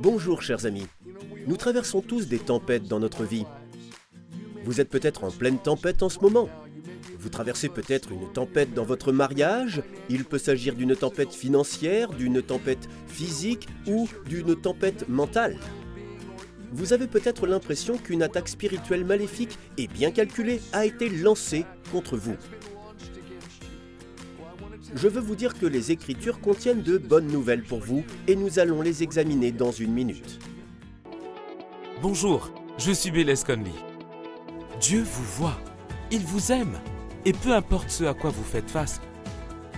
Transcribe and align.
Bonjour 0.00 0.42
chers 0.42 0.66
amis. 0.66 0.86
Nous 1.46 1.56
traversons 1.56 2.02
tous 2.02 2.28
des 2.28 2.38
tempêtes 2.38 2.86
dans 2.86 3.00
notre 3.00 3.24
vie. 3.24 3.46
Vous 4.64 4.78
êtes 4.80 4.90
peut-être 4.90 5.24
en 5.24 5.30
pleine 5.30 5.58
tempête 5.58 6.02
en 6.02 6.10
ce 6.10 6.18
moment. 6.20 6.50
Vous 7.18 7.30
traversez 7.30 7.70
peut-être 7.70 8.12
une 8.12 8.30
tempête 8.30 8.74
dans 8.74 8.84
votre 8.84 9.10
mariage. 9.10 9.82
Il 10.10 10.26
peut 10.26 10.38
s'agir 10.38 10.74
d'une 10.74 10.94
tempête 10.94 11.32
financière, 11.32 12.10
d'une 12.10 12.42
tempête 12.42 12.88
physique 13.06 13.68
ou 13.86 14.06
d'une 14.28 14.54
tempête 14.54 15.08
mentale. 15.08 15.56
Vous 16.72 16.92
avez 16.92 17.06
peut-être 17.06 17.46
l'impression 17.46 17.96
qu'une 17.96 18.22
attaque 18.22 18.48
spirituelle 18.48 19.06
maléfique 19.06 19.58
et 19.78 19.86
bien 19.86 20.10
calculée 20.10 20.60
a 20.74 20.84
été 20.84 21.08
lancée 21.08 21.64
contre 21.90 22.18
vous. 22.18 22.36
Je 24.96 25.08
veux 25.08 25.20
vous 25.20 25.36
dire 25.36 25.52
que 25.52 25.66
les 25.66 25.92
Écritures 25.92 26.40
contiennent 26.40 26.80
de 26.80 26.96
bonnes 26.96 27.26
nouvelles 27.26 27.62
pour 27.62 27.80
vous 27.80 28.02
et 28.26 28.34
nous 28.34 28.58
allons 28.58 28.80
les 28.80 29.02
examiner 29.02 29.52
dans 29.52 29.70
une 29.70 29.92
minute. 29.92 30.38
Bonjour, 32.00 32.50
je 32.78 32.92
suis 32.92 33.10
Bélez 33.10 33.34
Conley. 33.44 33.74
Dieu 34.80 35.02
vous 35.02 35.24
voit, 35.24 35.60
il 36.10 36.20
vous 36.20 36.50
aime, 36.50 36.80
et 37.26 37.34
peu 37.34 37.52
importe 37.52 37.90
ce 37.90 38.04
à 38.04 38.14
quoi 38.14 38.30
vous 38.30 38.42
faites 38.42 38.70
face, 38.70 39.02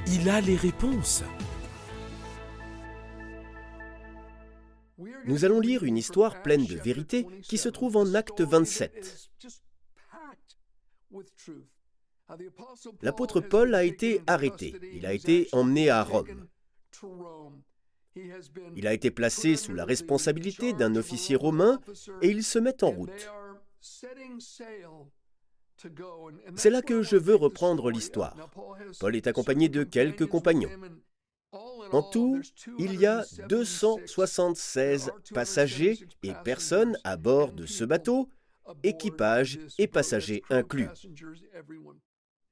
il 0.07 0.31
a 0.31 0.41
les 0.41 0.55
réponses. 0.55 1.25
Nous 5.27 5.45
allons 5.45 5.59
lire 5.59 5.83
une 5.83 5.97
histoire 5.97 6.43
pleine 6.43 6.65
de 6.65 6.77
vérité 6.77 7.27
qui 7.43 7.59
se 7.59 7.69
trouve 7.69 7.97
en 7.97 8.15
Acte 8.15 8.41
27. 8.41 9.31
L'apôtre 13.03 13.41
Paul 13.41 13.75
a 13.75 13.85
été 13.85 14.21
arrêté. 14.27 14.75
Il 14.93 15.07
a 15.07 15.13
été 15.13 15.49
emmené 15.53 15.91
à 15.91 16.03
Rome. 16.03 16.47
Il 18.77 18.87
a 18.87 18.93
été 18.93 19.11
placé 19.11 19.57
sous 19.57 19.73
la 19.73 19.85
responsabilité 19.85 20.73
d'un 20.73 20.97
officier 20.97 21.37
romain 21.37 21.81
et 22.23 22.29
il 22.29 22.43
se 22.43 22.59
met 22.59 22.83
en 22.83 22.91
route. 22.91 23.29
C'est 26.57 26.71
là 26.71 26.83
que 26.83 27.03
je 27.03 27.17
veux 27.17 27.37
reprendre 27.37 27.91
l'histoire. 27.91 28.37
Paul 28.99 29.15
est 29.15 29.27
accompagné 29.27 29.69
de 29.69 29.85
quelques 29.85 30.27
compagnons. 30.27 30.71
En 31.93 32.03
tout, 32.03 32.43
il 32.79 33.01
y 33.01 33.07
a 33.07 33.25
276 33.49 35.13
passagers 35.33 35.99
et 36.23 36.33
personnes 36.45 36.99
à 37.05 37.17
bord 37.17 37.53
de 37.53 37.65
ce 37.65 37.85
bateau, 37.85 38.29
équipage 38.83 39.59
et 39.79 39.87
passagers 39.87 40.43
inclus. 40.51 40.89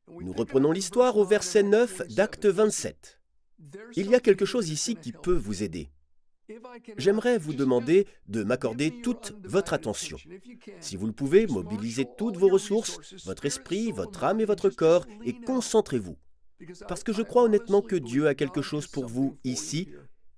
Nous 0.09 0.33
reprenons 0.33 0.73
l'histoire 0.73 1.17
au 1.17 1.25
verset 1.25 1.63
9 1.63 2.09
d'Acte 2.15 2.47
27. 2.47 3.21
Il 3.97 4.09
y 4.09 4.15
a 4.15 4.21
quelque 4.21 4.45
chose 4.45 4.71
ici 4.71 4.97
qui 4.97 5.13
peut 5.13 5.37
vous 5.37 5.63
aider. 5.63 5.91
J'aimerais 6.97 7.39
vous 7.39 7.55
demander 7.55 8.07
de 8.29 8.45
m'accorder 8.45 9.03
toute 9.03 9.35
votre 9.43 9.73
attention. 9.73 10.17
Si 10.81 10.97
vous 10.97 11.07
le 11.07 11.13
pouvez, 11.13 11.47
mobilisez 11.49 12.07
toutes 12.17 12.37
vos 12.37 12.49
ressources, 12.49 13.25
votre 13.25 13.47
esprit, 13.47 13.91
votre 13.91 14.23
âme 14.23 14.41
et 14.41 14.45
votre 14.45 14.71
corps, 14.71 15.07
et 15.25 15.33
concentrez-vous. 15.33 16.17
Parce 16.89 17.03
que 17.03 17.13
je 17.13 17.23
crois 17.23 17.43
honnêtement 17.43 17.83
que 17.83 17.97
Dieu 17.97 18.29
a 18.29 18.35
quelque 18.35 18.63
chose 18.63 18.87
pour 18.87 19.07
vous 19.07 19.37
ici 19.43 19.89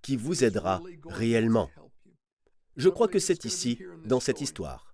qui 0.01 0.17
vous 0.17 0.45
aidera 0.45 0.81
réellement. 1.05 1.69
Je 2.77 2.89
crois 2.89 3.09
que 3.09 3.19
c'est 3.19 3.45
ici, 3.45 3.83
dans 4.05 4.21
cette 4.21 4.41
histoire. 4.41 4.88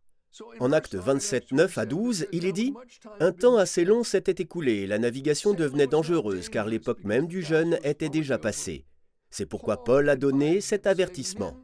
En 0.60 0.72
acte 0.72 0.94
27, 0.94 1.52
9 1.52 1.78
à 1.78 1.86
12, 1.86 2.27
il 2.32 2.44
est 2.46 2.52
dit 2.52 2.74
Un 3.20 3.32
temps 3.32 3.56
assez 3.56 3.84
long 3.84 4.02
s'était 4.02 4.42
écoulé 4.42 4.86
la 4.86 4.98
navigation 4.98 5.54
devenait 5.54 5.86
dangereuse 5.86 6.48
car 6.48 6.66
l'époque 6.66 7.04
même 7.04 7.27
du 7.27 7.42
jeûne 7.42 7.78
était 7.84 8.08
déjà 8.08 8.38
passée. 8.38 8.84
C'est 9.30 9.46
pourquoi 9.46 9.84
Paul 9.84 10.08
a 10.08 10.16
donné 10.16 10.60
cet 10.60 10.86
avertissement. 10.86 11.56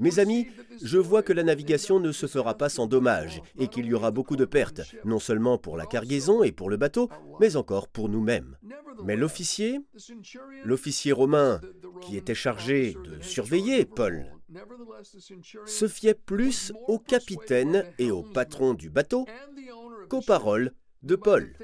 Mes 0.00 0.18
amis, 0.18 0.48
je 0.82 0.98
vois 0.98 1.22
que 1.22 1.32
la 1.32 1.42
navigation 1.42 1.98
ne 1.98 2.12
se 2.12 2.26
fera 2.26 2.56
pas 2.56 2.68
sans 2.68 2.86
dommages 2.86 3.40
et 3.58 3.68
qu'il 3.68 3.86
y 3.86 3.94
aura 3.94 4.10
beaucoup 4.10 4.36
de 4.36 4.44
pertes, 4.44 4.82
non 5.04 5.18
seulement 5.18 5.58
pour 5.58 5.76
la 5.76 5.86
cargaison 5.86 6.42
et 6.42 6.52
pour 6.52 6.70
le 6.70 6.76
bateau, 6.76 7.08
mais 7.40 7.56
encore 7.56 7.88
pour 7.88 8.08
nous-mêmes. 8.08 8.56
Mais 9.04 9.16
l'officier, 9.16 9.80
l'officier 10.64 11.12
romain 11.12 11.60
qui 12.02 12.16
était 12.16 12.34
chargé 12.34 12.96
de 13.04 13.22
surveiller 13.22 13.86
Paul, 13.86 14.37
se 15.66 15.88
fiait 15.88 16.14
plus 16.14 16.72
au 16.86 16.98
capitaine 16.98 17.84
et 17.98 18.10
au 18.10 18.22
patron 18.22 18.74
du 18.74 18.90
bateau 18.90 19.26
qu'aux 20.08 20.22
paroles 20.22 20.72
de 21.02 21.16
Paul. 21.16 21.54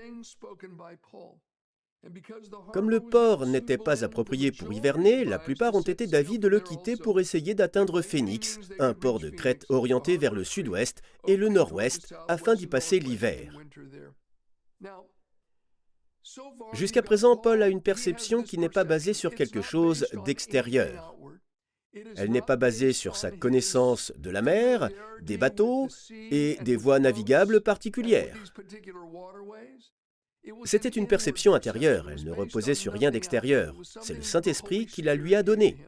Comme 2.72 2.90
le 2.90 3.00
port 3.00 3.46
n'était 3.46 3.78
pas 3.78 4.04
approprié 4.04 4.52
pour 4.52 4.72
hiverner, 4.72 5.24
la 5.24 5.38
plupart 5.38 5.74
ont 5.74 5.80
été 5.80 6.06
d'avis 6.06 6.38
de 6.38 6.48
le 6.48 6.60
quitter 6.60 6.96
pour 6.96 7.18
essayer 7.18 7.54
d'atteindre 7.54 8.02
Phoenix, 8.02 8.58
un 8.78 8.92
port 8.92 9.20
de 9.20 9.30
Crète 9.30 9.64
orienté 9.70 10.18
vers 10.18 10.34
le 10.34 10.44
sud-ouest 10.44 11.00
et 11.26 11.36
le 11.36 11.48
nord-ouest, 11.48 12.14
afin 12.28 12.54
d'y 12.54 12.66
passer 12.66 12.98
l'hiver. 12.98 13.58
Jusqu'à 16.72 17.02
présent, 17.02 17.36
Paul 17.36 17.62
a 17.62 17.68
une 17.68 17.82
perception 17.82 18.42
qui 18.42 18.58
n'est 18.58 18.68
pas 18.68 18.84
basée 18.84 19.14
sur 19.14 19.34
quelque 19.34 19.62
chose 19.62 20.06
d'extérieur. 20.24 21.14
Elle 22.16 22.30
n'est 22.30 22.42
pas 22.42 22.56
basée 22.56 22.92
sur 22.92 23.16
sa 23.16 23.30
connaissance 23.30 24.12
de 24.16 24.30
la 24.30 24.42
mer, 24.42 24.90
des 25.22 25.36
bateaux 25.36 25.88
et 26.10 26.58
des 26.62 26.76
voies 26.76 26.98
navigables 26.98 27.60
particulières. 27.60 28.36
C'était 30.64 30.88
une 30.88 31.06
perception 31.06 31.54
intérieure, 31.54 32.10
elle 32.10 32.24
ne 32.24 32.32
reposait 32.32 32.74
sur 32.74 32.92
rien 32.92 33.10
d'extérieur. 33.10 33.74
C'est 34.02 34.14
le 34.14 34.22
Saint-Esprit 34.22 34.86
qui 34.86 35.02
la 35.02 35.14
lui 35.14 35.34
a 35.34 35.42
donnée. 35.42 35.78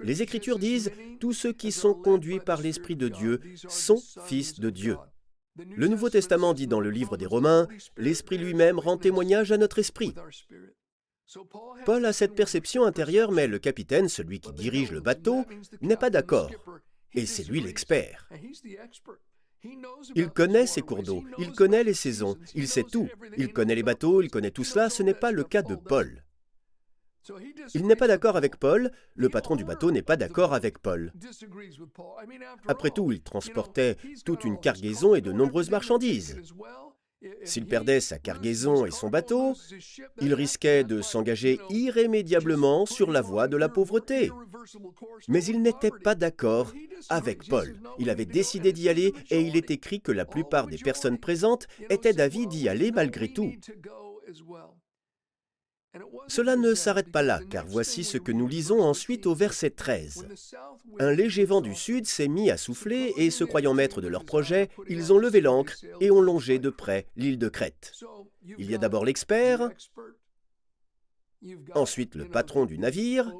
Les 0.00 0.22
Écritures 0.22 0.58
disent, 0.58 0.90
Tous 1.20 1.32
ceux 1.32 1.52
qui 1.52 1.72
sont 1.72 1.94
conduits 1.94 2.40
par 2.40 2.60
l'Esprit 2.62 2.96
de 2.96 3.08
Dieu 3.08 3.40
sont 3.68 4.00
fils 4.24 4.58
de 4.58 4.70
Dieu. 4.70 4.96
Le 5.76 5.86
Nouveau 5.86 6.08
Testament 6.08 6.54
dit 6.54 6.66
dans 6.66 6.80
le 6.80 6.90
livre 6.90 7.16
des 7.16 7.26
Romains, 7.26 7.68
L'Esprit 7.96 8.38
lui-même 8.38 8.78
rend 8.78 8.96
témoignage 8.96 9.52
à 9.52 9.58
notre 9.58 9.78
esprit. 9.78 10.14
Paul 11.84 12.04
a 12.04 12.12
cette 12.12 12.34
perception 12.34 12.84
intérieure, 12.84 13.32
mais 13.32 13.46
le 13.46 13.58
capitaine, 13.58 14.08
celui 14.08 14.40
qui 14.40 14.52
dirige 14.52 14.92
le 14.92 15.00
bateau, 15.00 15.44
n'est 15.80 15.96
pas 15.96 16.10
d'accord. 16.10 16.50
Et 17.14 17.26
c'est 17.26 17.44
lui 17.44 17.60
l'expert. 17.60 18.28
Il 20.14 20.28
connaît 20.28 20.66
ses 20.66 20.82
cours 20.82 21.02
d'eau, 21.02 21.24
il 21.38 21.52
connaît 21.52 21.84
les 21.84 21.94
saisons, 21.94 22.36
il 22.54 22.68
sait 22.68 22.82
tout. 22.82 23.08
Il 23.38 23.52
connaît 23.52 23.74
les 23.74 23.82
bateaux, 23.82 24.20
il 24.20 24.30
connaît 24.30 24.50
tout 24.50 24.64
cela. 24.64 24.90
Ce 24.90 25.02
n'est 25.02 25.14
pas 25.14 25.32
le 25.32 25.44
cas 25.44 25.62
de 25.62 25.74
Paul. 25.74 26.22
Il 27.74 27.86
n'est 27.86 27.96
pas 27.96 28.06
d'accord 28.06 28.36
avec 28.36 28.58
Paul, 28.58 28.90
le 29.14 29.30
patron 29.30 29.56
du 29.56 29.64
bateau 29.64 29.90
n'est 29.90 30.02
pas 30.02 30.16
d'accord 30.16 30.52
avec 30.52 30.78
Paul. 30.78 31.12
Après 32.66 32.90
tout, 32.90 33.12
il 33.12 33.22
transportait 33.22 33.96
toute 34.26 34.44
une 34.44 34.60
cargaison 34.60 35.14
et 35.14 35.22
de 35.22 35.32
nombreuses 35.32 35.70
marchandises. 35.70 36.38
S'il 37.44 37.66
perdait 37.66 38.00
sa 38.00 38.18
cargaison 38.18 38.86
et 38.86 38.90
son 38.90 39.08
bateau, 39.08 39.54
il 40.20 40.34
risquait 40.34 40.84
de 40.84 41.02
s'engager 41.02 41.58
irrémédiablement 41.70 42.86
sur 42.86 43.10
la 43.10 43.20
voie 43.20 43.48
de 43.48 43.56
la 43.56 43.68
pauvreté. 43.68 44.30
Mais 45.28 45.44
il 45.44 45.62
n'était 45.62 45.90
pas 45.90 46.14
d'accord 46.14 46.72
avec 47.08 47.48
Paul. 47.48 47.76
Il 47.98 48.10
avait 48.10 48.24
décidé 48.24 48.72
d'y 48.72 48.88
aller 48.88 49.12
et 49.30 49.40
il 49.40 49.56
est 49.56 49.70
écrit 49.70 50.00
que 50.00 50.12
la 50.12 50.24
plupart 50.24 50.66
des 50.66 50.78
personnes 50.78 51.18
présentes 51.18 51.66
étaient 51.90 52.12
d'avis 52.12 52.46
d'y 52.46 52.68
aller 52.68 52.92
malgré 52.92 53.28
tout. 53.28 53.52
Cela 56.28 56.56
ne 56.56 56.74
s'arrête 56.74 57.10
pas 57.10 57.22
là, 57.22 57.40
car 57.50 57.66
voici 57.66 58.04
ce 58.04 58.18
que 58.18 58.32
nous 58.32 58.48
lisons 58.48 58.80
ensuite 58.80 59.26
au 59.26 59.34
verset 59.34 59.70
13. 59.70 60.26
Un 60.98 61.12
léger 61.12 61.44
vent 61.44 61.60
du 61.60 61.74
sud 61.74 62.06
s'est 62.06 62.28
mis 62.28 62.50
à 62.50 62.56
souffler, 62.56 63.12
et 63.16 63.30
se 63.30 63.44
croyant 63.44 63.74
maîtres 63.74 64.00
de 64.00 64.08
leur 64.08 64.24
projet, 64.24 64.68
ils 64.88 65.12
ont 65.12 65.18
levé 65.18 65.40
l'ancre 65.40 65.76
et 66.00 66.10
ont 66.10 66.20
longé 66.20 66.58
de 66.58 66.70
près 66.70 67.06
l'île 67.16 67.38
de 67.38 67.48
Crète. 67.48 67.92
Il 68.58 68.70
y 68.70 68.74
a 68.74 68.78
d'abord 68.78 69.04
l'expert, 69.04 69.70
ensuite 71.74 72.14
le 72.14 72.28
patron 72.28 72.64
du 72.64 72.78
navire, 72.78 73.32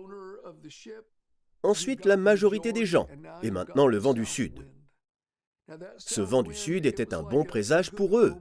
ensuite 1.62 2.04
la 2.04 2.16
majorité 2.16 2.72
des 2.72 2.86
gens, 2.86 3.08
et 3.42 3.50
maintenant 3.50 3.86
le 3.86 3.98
vent 3.98 4.14
du 4.14 4.24
sud. 4.24 4.66
Ce 5.96 6.20
vent 6.20 6.42
du 6.42 6.54
sud 6.54 6.86
était 6.86 7.14
un 7.14 7.22
bon 7.22 7.44
présage 7.44 7.90
pour 7.90 8.18
eux. 8.18 8.34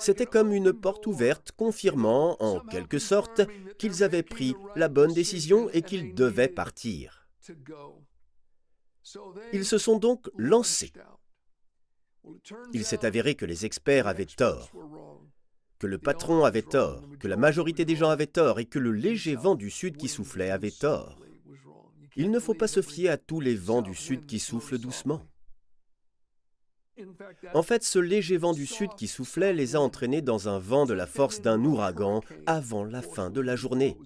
C'était 0.00 0.26
comme 0.26 0.52
une 0.52 0.72
porte 0.72 1.06
ouverte 1.06 1.52
confirmant, 1.52 2.36
en 2.42 2.60
quelque 2.60 2.98
sorte, 2.98 3.42
qu'ils 3.78 4.02
avaient 4.02 4.22
pris 4.22 4.54
la 4.74 4.88
bonne 4.88 5.14
décision 5.14 5.70
et 5.70 5.82
qu'ils 5.82 6.14
devaient 6.14 6.48
partir. 6.48 7.26
Ils 9.52 9.64
se 9.64 9.78
sont 9.78 9.98
donc 9.98 10.28
lancés. 10.36 10.92
Il 12.72 12.84
s'est 12.84 13.04
avéré 13.04 13.34
que 13.34 13.46
les 13.46 13.64
experts 13.64 14.06
avaient 14.06 14.26
tort, 14.26 14.70
que 15.78 15.86
le 15.86 15.98
patron 15.98 16.44
avait 16.44 16.62
tort, 16.62 17.08
que 17.20 17.28
la 17.28 17.36
majorité 17.36 17.84
des 17.84 17.96
gens 17.96 18.10
avaient 18.10 18.26
tort 18.26 18.58
et 18.58 18.66
que 18.66 18.78
le 18.78 18.92
léger 18.92 19.36
vent 19.36 19.54
du 19.54 19.70
sud 19.70 19.96
qui 19.96 20.08
soufflait 20.08 20.50
avait 20.50 20.70
tort. 20.70 21.18
Il 22.16 22.30
ne 22.30 22.40
faut 22.40 22.54
pas 22.54 22.66
se 22.66 22.82
fier 22.82 23.10
à 23.10 23.18
tous 23.18 23.40
les 23.40 23.54
vents 23.54 23.82
du 23.82 23.94
sud 23.94 24.26
qui 24.26 24.38
soufflent 24.38 24.78
doucement. 24.78 25.22
En 27.54 27.62
fait, 27.62 27.84
ce 27.84 27.98
léger 27.98 28.36
vent 28.36 28.52
du 28.52 28.66
sud 28.66 28.90
qui 28.96 29.06
soufflait 29.06 29.52
les 29.52 29.76
a 29.76 29.80
entraînés 29.80 30.22
dans 30.22 30.48
un 30.48 30.58
vent 30.58 30.86
de 30.86 30.94
la 30.94 31.06
force 31.06 31.40
d'un 31.42 31.62
ouragan 31.64 32.22
avant 32.46 32.84
la 32.84 33.02
fin 33.02 33.30
de 33.30 33.40
la 33.40 33.56
journée. 33.56 33.96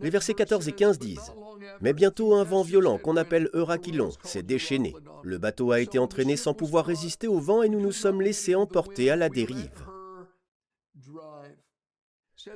Les 0.00 0.10
versets 0.10 0.34
14 0.34 0.68
et 0.68 0.72
15 0.72 0.98
disent 0.98 1.32
Mais 1.80 1.92
bientôt 1.92 2.34
un 2.34 2.44
vent 2.44 2.62
violent 2.62 2.98
qu'on 2.98 3.16
appelle 3.16 3.50
Eurakilon 3.52 4.10
s'est 4.22 4.42
déchaîné. 4.42 4.94
Le 5.22 5.38
bateau 5.38 5.72
a 5.72 5.80
été 5.80 5.98
entraîné 5.98 6.36
sans 6.36 6.54
pouvoir 6.54 6.86
résister 6.86 7.26
au 7.26 7.40
vent 7.40 7.62
et 7.62 7.68
nous 7.68 7.80
nous 7.80 7.92
sommes 7.92 8.22
laissés 8.22 8.54
emporter 8.54 9.10
à 9.10 9.16
la 9.16 9.28
dérive. 9.28 9.84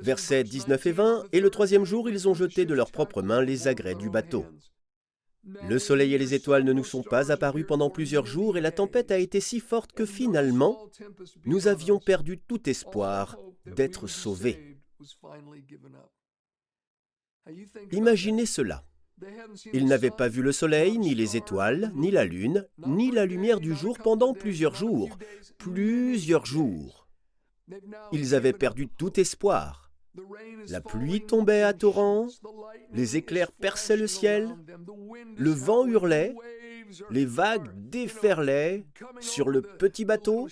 Versets 0.00 0.44
19 0.44 0.86
et 0.86 0.92
20 0.92 1.24
Et 1.32 1.40
le 1.40 1.50
troisième 1.50 1.84
jour, 1.84 2.08
ils 2.08 2.28
ont 2.28 2.34
jeté 2.34 2.64
de 2.64 2.74
leurs 2.74 2.92
propres 2.92 3.22
mains 3.22 3.42
les 3.42 3.66
agrès 3.66 3.96
du 3.96 4.08
bateau. 4.08 4.46
Le 5.44 5.78
soleil 5.78 6.14
et 6.14 6.18
les 6.18 6.34
étoiles 6.34 6.64
ne 6.64 6.72
nous 6.72 6.84
sont 6.84 7.02
pas 7.02 7.32
apparus 7.32 7.66
pendant 7.66 7.90
plusieurs 7.90 8.26
jours 8.26 8.56
et 8.56 8.60
la 8.60 8.70
tempête 8.70 9.10
a 9.10 9.18
été 9.18 9.40
si 9.40 9.58
forte 9.58 9.92
que 9.92 10.06
finalement, 10.06 10.88
nous 11.44 11.66
avions 11.66 11.98
perdu 11.98 12.38
tout 12.38 12.68
espoir 12.68 13.36
d'être 13.66 14.06
sauvés. 14.06 14.78
Imaginez 17.90 18.46
cela. 18.46 18.84
Ils 19.72 19.86
n'avaient 19.86 20.10
pas 20.10 20.28
vu 20.28 20.42
le 20.42 20.52
soleil, 20.52 20.98
ni 20.98 21.14
les 21.14 21.36
étoiles, 21.36 21.92
ni 21.94 22.10
la 22.10 22.24
lune, 22.24 22.66
ni 22.86 23.10
la 23.10 23.26
lumière 23.26 23.60
du 23.60 23.74
jour 23.74 23.98
pendant 23.98 24.34
plusieurs 24.34 24.74
jours. 24.74 25.18
Plusieurs 25.58 26.46
jours. 26.46 27.08
Ils 28.12 28.34
avaient 28.34 28.52
perdu 28.52 28.88
tout 28.88 29.18
espoir. 29.18 29.91
La 30.68 30.80
pluie 30.80 31.24
tombait 31.24 31.62
à 31.62 31.72
torrents, 31.72 32.28
les 32.92 33.16
éclairs 33.16 33.52
perçaient 33.52 33.96
le 33.96 34.06
ciel, 34.06 34.54
le 35.36 35.50
vent 35.50 35.86
hurlait, 35.86 36.34
les 37.10 37.24
vagues 37.24 37.70
déferlaient 37.74 38.84
sur 39.20 39.48
le 39.48 39.62
petit 39.62 40.04
bateau, 40.04 40.48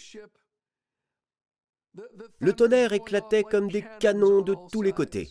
le 2.39 2.53
tonnerre 2.53 2.93
éclatait 2.93 3.43
comme 3.43 3.69
des 3.71 3.85
canons 3.99 4.43
de 4.43 4.55
tous 4.73 4.83
les 4.83 4.93
côtés. 4.93 5.29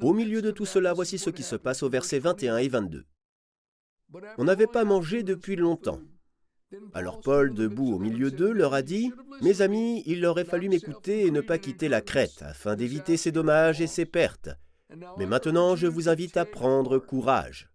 Au 0.00 0.12
milieu 0.12 0.40
de 0.40 0.50
tout 0.50 0.66
cela, 0.66 0.92
voici 0.92 1.18
ce 1.18 1.30
qui 1.30 1.42
se 1.42 1.56
passe 1.56 1.82
au 1.82 1.88
verset 1.88 2.18
21 2.18 2.58
et 2.58 2.68
22. 2.68 3.04
On 4.38 4.44
n'avait 4.44 4.66
pas 4.66 4.84
mangé 4.84 5.22
depuis 5.22 5.56
longtemps. 5.56 6.00
Alors 6.94 7.20
Paul, 7.20 7.54
debout 7.54 7.94
au 7.94 7.98
milieu 7.98 8.30
d'eux, 8.30 8.52
leur 8.52 8.74
a 8.74 8.82
dit, 8.82 9.12
Mes 9.42 9.62
amis, 9.62 10.02
il 10.06 10.24
aurait 10.26 10.44
fallu 10.44 10.68
m'écouter 10.68 11.26
et 11.26 11.30
ne 11.30 11.40
pas 11.40 11.58
quitter 11.58 11.88
la 11.88 12.00
Crète, 12.00 12.42
afin 12.42 12.76
d'éviter 12.76 13.16
ces 13.16 13.32
dommages 13.32 13.80
et 13.80 13.86
ces 13.86 14.06
pertes. 14.06 14.50
Mais 15.18 15.26
maintenant, 15.26 15.76
je 15.76 15.86
vous 15.86 16.08
invite 16.08 16.36
à 16.36 16.44
prendre 16.44 16.98
courage. 16.98 17.68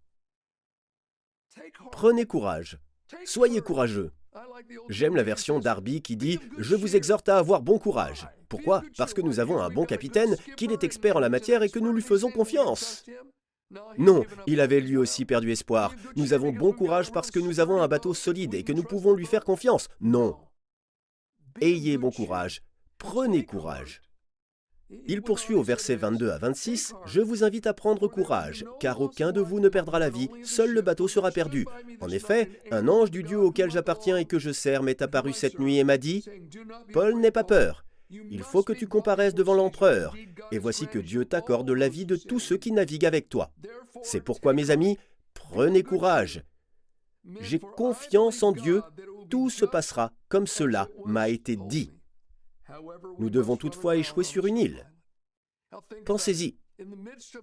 Prenez 1.92 2.24
courage. 2.24 2.78
Soyez 3.24 3.60
courageux. 3.60 4.12
J'aime 4.88 5.16
la 5.16 5.22
version 5.22 5.58
d'Arby 5.58 6.02
qui 6.02 6.16
dit⁇ 6.16 6.36
Je 6.58 6.76
vous 6.76 6.94
exhorte 6.94 7.28
à 7.28 7.38
avoir 7.38 7.62
bon 7.62 7.78
courage⁇ 7.78 8.22
Pourquoi? 8.48 8.82
Parce 8.96 9.12
que 9.12 9.20
nous 9.20 9.40
avons 9.40 9.60
un 9.60 9.70
bon 9.70 9.84
capitaine, 9.84 10.36
qu'il 10.56 10.72
est 10.72 10.84
expert 10.84 11.16
en 11.16 11.20
la 11.20 11.28
matière 11.28 11.62
et 11.62 11.68
que 11.68 11.80
nous 11.80 11.92
lui 11.92 12.02
faisons 12.02 12.30
confiance. 12.30 13.04
Non, 13.98 14.24
il 14.46 14.60
avait 14.60 14.80
lui 14.80 14.96
aussi 14.96 15.24
perdu 15.24 15.52
espoir. 15.52 15.94
Nous 16.16 16.32
avons 16.32 16.52
bon 16.52 16.72
courage 16.72 17.12
parce 17.12 17.30
que 17.30 17.38
nous 17.38 17.60
avons 17.60 17.80
un 17.80 17.88
bateau 17.88 18.14
solide 18.14 18.54
et 18.54 18.64
que 18.64 18.72
nous 18.72 18.82
pouvons 18.82 19.12
lui 19.12 19.26
faire 19.26 19.44
confiance. 19.44 19.88
Non. 20.00 20.36
Ayez 21.60 21.98
bon 21.98 22.10
courage. 22.10 22.62
Prenez 22.98 23.44
courage. 23.44 24.02
Il 25.06 25.22
poursuit 25.22 25.54
au 25.54 25.62
verset 25.62 25.94
22 25.94 26.30
à 26.30 26.38
26, 26.38 26.94
Je 27.06 27.20
vous 27.20 27.44
invite 27.44 27.68
à 27.68 27.74
prendre 27.74 28.08
courage, 28.08 28.64
car 28.80 29.00
aucun 29.00 29.30
de 29.30 29.40
vous 29.40 29.60
ne 29.60 29.68
perdra 29.68 30.00
la 30.00 30.10
vie, 30.10 30.28
seul 30.42 30.72
le 30.72 30.82
bateau 30.82 31.06
sera 31.06 31.30
perdu. 31.30 31.64
En 32.00 32.08
effet, 32.08 32.50
un 32.72 32.88
ange 32.88 33.12
du 33.12 33.22
Dieu 33.22 33.38
auquel 33.38 33.70
j'appartiens 33.70 34.16
et 34.16 34.24
que 34.24 34.40
je 34.40 34.50
sers 34.50 34.82
m'est 34.82 35.00
apparu 35.00 35.32
cette 35.32 35.60
nuit 35.60 35.78
et 35.78 35.84
m'a 35.84 35.96
dit, 35.96 36.24
Paul, 36.92 37.20
n'aie 37.20 37.30
pas 37.30 37.44
peur, 37.44 37.84
il 38.10 38.42
faut 38.42 38.62
que 38.62 38.72
tu 38.72 38.86
comparaisses 38.86 39.34
devant 39.34 39.54
l'empereur, 39.54 40.14
et 40.50 40.58
voici 40.58 40.86
que 40.86 40.98
Dieu 40.98 41.24
t'accorde 41.24 41.70
la 41.70 41.88
vie 41.88 42.06
de 42.06 42.16
tous 42.16 42.40
ceux 42.40 42.56
qui 42.56 42.72
naviguent 42.72 43.06
avec 43.06 43.28
toi. 43.28 43.52
C'est 44.02 44.20
pourquoi, 44.20 44.52
mes 44.52 44.70
amis, 44.70 44.98
prenez 45.34 45.82
courage. 45.82 46.42
J'ai 47.40 47.58
confiance 47.58 48.42
en 48.42 48.52
Dieu, 48.52 48.82
tout 49.28 49.50
se 49.50 49.64
passera 49.64 50.12
comme 50.28 50.46
cela 50.46 50.88
m'a 51.04 51.28
été 51.28 51.56
dit. 51.56 51.92
Nous 53.18 53.30
devons 53.30 53.56
toutefois 53.56 53.96
échouer 53.96 54.24
sur 54.24 54.46
une 54.46 54.58
île. 54.58 54.90
Pensez-y. 56.04 56.56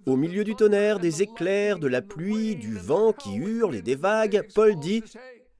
Au 0.06 0.16
milieu 0.16 0.42
du 0.42 0.56
tonnerre, 0.56 0.98
des 0.98 1.22
éclairs, 1.22 1.78
de 1.78 1.86
la 1.86 2.02
pluie, 2.02 2.56
du 2.56 2.74
vent 2.76 3.12
qui 3.12 3.36
hurle 3.36 3.76
et 3.76 3.82
des 3.82 3.94
vagues, 3.94 4.46
Paul 4.54 4.76
dit 4.78 5.02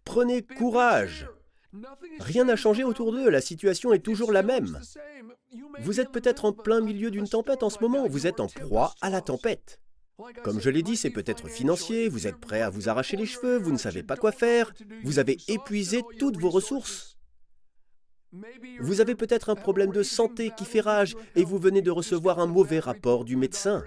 Prenez 0.05 0.43
courage. 0.43 1.29
Rien 2.21 2.45
n'a 2.45 2.57
changé 2.57 2.85
autour 2.85 3.13
d'eux, 3.13 3.29
la 3.29 3.41
situation 3.41 3.93
est 3.93 3.99
toujours 3.99 4.33
la 4.33 4.43
même. 4.43 4.81
Vous 5.81 6.01
êtes 6.01 6.11
peut-être 6.11 6.45
en 6.45 6.53
plein 6.53 6.81
milieu 6.81 7.11
d'une 7.11 7.29
tempête 7.29 7.63
en 7.63 7.71
ce 7.71 7.81
moment, 7.81 8.07
vous 8.07 8.27
êtes 8.27 8.41
en 8.41 8.47
proie 8.47 8.95
à 9.01 9.11
la 9.11 9.21
tempête. 9.21 9.81
Comme 10.43 10.61
je 10.61 10.71
l'ai 10.71 10.83
dit, 10.83 10.97
c'est 10.97 11.11
peut-être 11.11 11.49
financier, 11.49 12.09
vous 12.09 12.27
êtes 12.27 12.39
prêt 12.39 12.61
à 12.61 12.71
vous 12.71 12.89
arracher 12.89 13.17
les 13.17 13.27
cheveux, 13.27 13.59
vous 13.59 13.71
ne 13.71 13.79
savez 13.79 14.03
pas 14.03 14.17
quoi 14.17 14.33
faire, 14.33 14.73
vous 15.05 15.19
avez 15.19 15.37
épuisé 15.47 16.03
toutes 16.19 16.39
vos 16.39 16.51
ressources. 16.51 17.19
Vous 18.81 19.01
avez 19.01 19.15
peut-être 19.15 19.49
un 19.49 19.55
problème 19.55 19.91
de 19.91 20.03
santé 20.03 20.51
qui 20.57 20.65
fait 20.65 20.81
rage 20.81 21.17
et 21.35 21.45
vous 21.45 21.59
venez 21.59 21.81
de 21.81 21.91
recevoir 21.91 22.41
un 22.41 22.47
mauvais 22.47 22.79
rapport 22.79 23.25
du 23.25 23.37
médecin. 23.37 23.85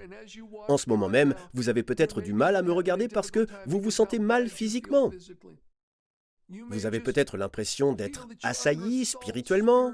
En 0.67 0.77
ce 0.77 0.89
moment 0.89 1.09
même, 1.09 1.35
vous 1.53 1.69
avez 1.69 1.83
peut-être 1.83 2.21
du 2.21 2.33
mal 2.33 2.55
à 2.55 2.63
me 2.63 2.71
regarder 2.71 3.07
parce 3.07 3.29
que 3.29 3.45
vous 3.67 3.79
vous 3.79 3.91
sentez 3.91 4.17
mal 4.17 4.49
physiquement. 4.49 5.11
Vous 6.69 6.85
avez 6.85 6.99
peut-être 6.99 7.37
l'impression 7.37 7.93
d'être 7.93 8.27
assailli 8.43 9.05
spirituellement, 9.05 9.93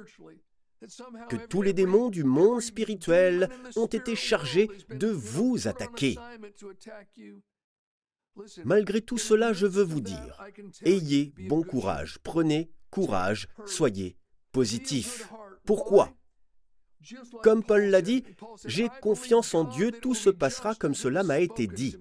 que 1.29 1.35
tous 1.35 1.61
les 1.61 1.73
démons 1.73 2.09
du 2.09 2.23
monde 2.23 2.61
spirituel 2.61 3.49
ont 3.75 3.87
été 3.87 4.15
chargés 4.15 4.69
de 4.89 5.07
vous 5.07 5.67
attaquer. 5.67 6.17
Malgré 8.63 9.01
tout 9.01 9.17
cela, 9.17 9.53
je 9.53 9.65
veux 9.65 9.83
vous 9.83 10.01
dire, 10.01 10.43
ayez 10.83 11.33
bon 11.47 11.63
courage, 11.63 12.19
prenez 12.23 12.69
courage, 12.91 13.47
soyez 13.65 14.17
positif. 14.51 15.31
Pourquoi? 15.65 16.13
Comme 17.41 17.63
Paul 17.63 17.85
l'a 17.85 18.01
dit, 18.01 18.23
j'ai 18.65 18.89
confiance 19.01 19.53
en 19.53 19.63
Dieu, 19.63 19.91
tout 19.91 20.15
se 20.15 20.29
passera 20.29 20.75
comme 20.75 20.95
cela 20.95 21.23
m'a 21.23 21.39
été 21.39 21.67
dit. 21.67 21.95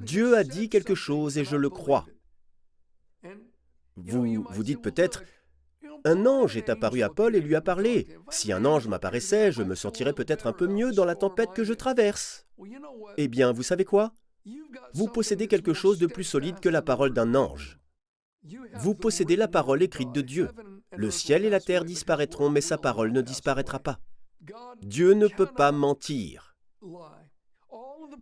Dieu 0.00 0.36
a 0.36 0.44
dit 0.44 0.68
quelque 0.68 0.94
chose 0.94 1.38
et 1.38 1.44
je 1.44 1.56
le 1.56 1.70
crois. 1.70 2.06
Vous 3.96 4.44
vous 4.50 4.62
dites 4.62 4.82
peut-être, 4.82 5.22
un 6.04 6.26
ange 6.26 6.56
est 6.56 6.68
apparu 6.68 7.02
à 7.02 7.08
Paul 7.08 7.34
et 7.34 7.40
lui 7.40 7.54
a 7.54 7.60
parlé. 7.60 8.06
Si 8.30 8.52
un 8.52 8.64
ange 8.64 8.88
m'apparaissait, 8.88 9.52
je 9.52 9.62
me 9.62 9.74
sentirais 9.74 10.12
peut-être 10.12 10.46
un 10.46 10.52
peu 10.52 10.66
mieux 10.66 10.92
dans 10.92 11.04
la 11.04 11.16
tempête 11.16 11.52
que 11.54 11.64
je 11.64 11.72
traverse. 11.72 12.46
Eh 13.16 13.28
bien, 13.28 13.52
vous 13.52 13.62
savez 13.62 13.84
quoi? 13.84 14.12
Vous 14.92 15.08
possédez 15.08 15.48
quelque 15.48 15.74
chose 15.74 15.98
de 15.98 16.06
plus 16.06 16.24
solide 16.24 16.60
que 16.60 16.68
la 16.68 16.82
parole 16.82 17.12
d'un 17.12 17.34
ange. 17.34 17.78
Vous 18.74 18.94
possédez 18.94 19.36
la 19.36 19.48
parole 19.48 19.82
écrite 19.82 20.12
de 20.12 20.20
Dieu. 20.20 20.50
Le 20.92 21.10
ciel 21.10 21.44
et 21.44 21.50
la 21.50 21.60
terre 21.60 21.84
disparaîtront, 21.84 22.50
mais 22.50 22.60
sa 22.60 22.78
parole 22.78 23.12
ne 23.12 23.20
disparaîtra 23.20 23.80
pas. 23.80 23.98
Dieu 24.82 25.14
ne 25.14 25.26
peut 25.26 25.46
pas 25.46 25.72
mentir. 25.72 26.54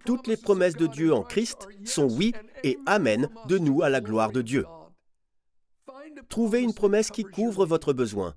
Toutes 0.06 0.26
les 0.26 0.37
promesses 0.37 0.76
de 0.76 0.87
Dieu 0.87 1.12
en 1.12 1.23
Christ 1.23 1.68
sont 1.84 2.08
oui 2.08 2.32
et 2.62 2.78
amen 2.87 3.28
de 3.49 3.58
nous 3.58 3.82
à 3.82 3.90
la 3.90 4.00
gloire 4.00 4.32
de 4.32 4.40
Dieu. 4.40 4.64
Trouvez 6.28 6.62
une 6.62 6.75
promesse 6.75 7.11
qui 7.11 7.25
couvre 7.25 7.66
votre 7.66 7.92
besoin. 7.92 8.35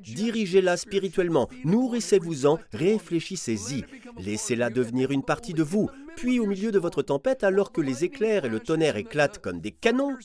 Dirigez-la 0.00 0.76
spirituellement, 0.76 1.48
nourrissez-vous-en, 1.64 2.58
réfléchissez-y, 2.72 3.84
laissez-la 4.18 4.70
devenir 4.70 5.10
une 5.10 5.22
partie 5.22 5.54
de 5.54 5.62
vous, 5.62 5.88
puis 6.16 6.40
au 6.40 6.46
milieu 6.46 6.72
de 6.72 6.78
votre 6.78 7.02
tempête, 7.02 7.44
alors 7.44 7.70
que 7.70 7.80
les 7.80 8.04
éclairs 8.04 8.44
et 8.44 8.48
le 8.48 8.60
tonnerre 8.60 8.96
éclatent 8.96 9.38
comme 9.38 9.60
des 9.60 9.70
canons, 9.70 10.16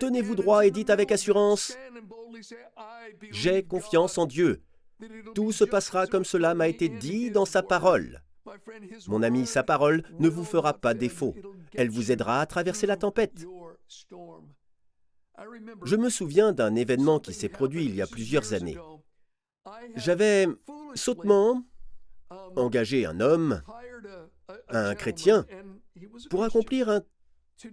tenez-vous 0.00 0.34
droit 0.34 0.66
et 0.66 0.70
dites 0.70 0.90
avec 0.90 1.12
assurance, 1.12 1.76
J'ai 3.30 3.62
confiance 3.62 4.18
en 4.18 4.26
Dieu. 4.26 4.62
Tout 5.34 5.52
se 5.52 5.64
passera 5.64 6.06
comme 6.06 6.24
cela 6.24 6.54
m'a 6.54 6.68
été 6.68 6.88
dit 6.88 7.30
dans 7.30 7.44
sa 7.44 7.62
parole. 7.62 8.22
Mon 9.08 9.22
ami, 9.22 9.46
sa 9.46 9.62
parole 9.62 10.02
ne 10.18 10.28
vous 10.28 10.44
fera 10.44 10.72
pas 10.74 10.94
défaut. 10.94 11.34
Elle 11.74 11.90
vous 11.90 12.10
aidera 12.12 12.40
à 12.40 12.46
traverser 12.46 12.86
la 12.86 12.96
tempête. 12.96 13.46
Je 15.84 15.96
me 15.96 16.08
souviens 16.08 16.52
d'un 16.52 16.74
événement 16.74 17.20
qui 17.20 17.34
s'est 17.34 17.48
produit 17.48 17.84
il 17.84 17.94
y 17.94 18.02
a 18.02 18.06
plusieurs 18.06 18.52
années. 18.52 18.78
J'avais 19.96 20.46
sottement 20.94 21.62
engagé 22.56 23.06
un 23.06 23.20
homme, 23.20 23.62
un 24.68 24.94
chrétien, 24.94 25.46
pour 26.30 26.44
accomplir 26.44 26.88
un 26.88 27.02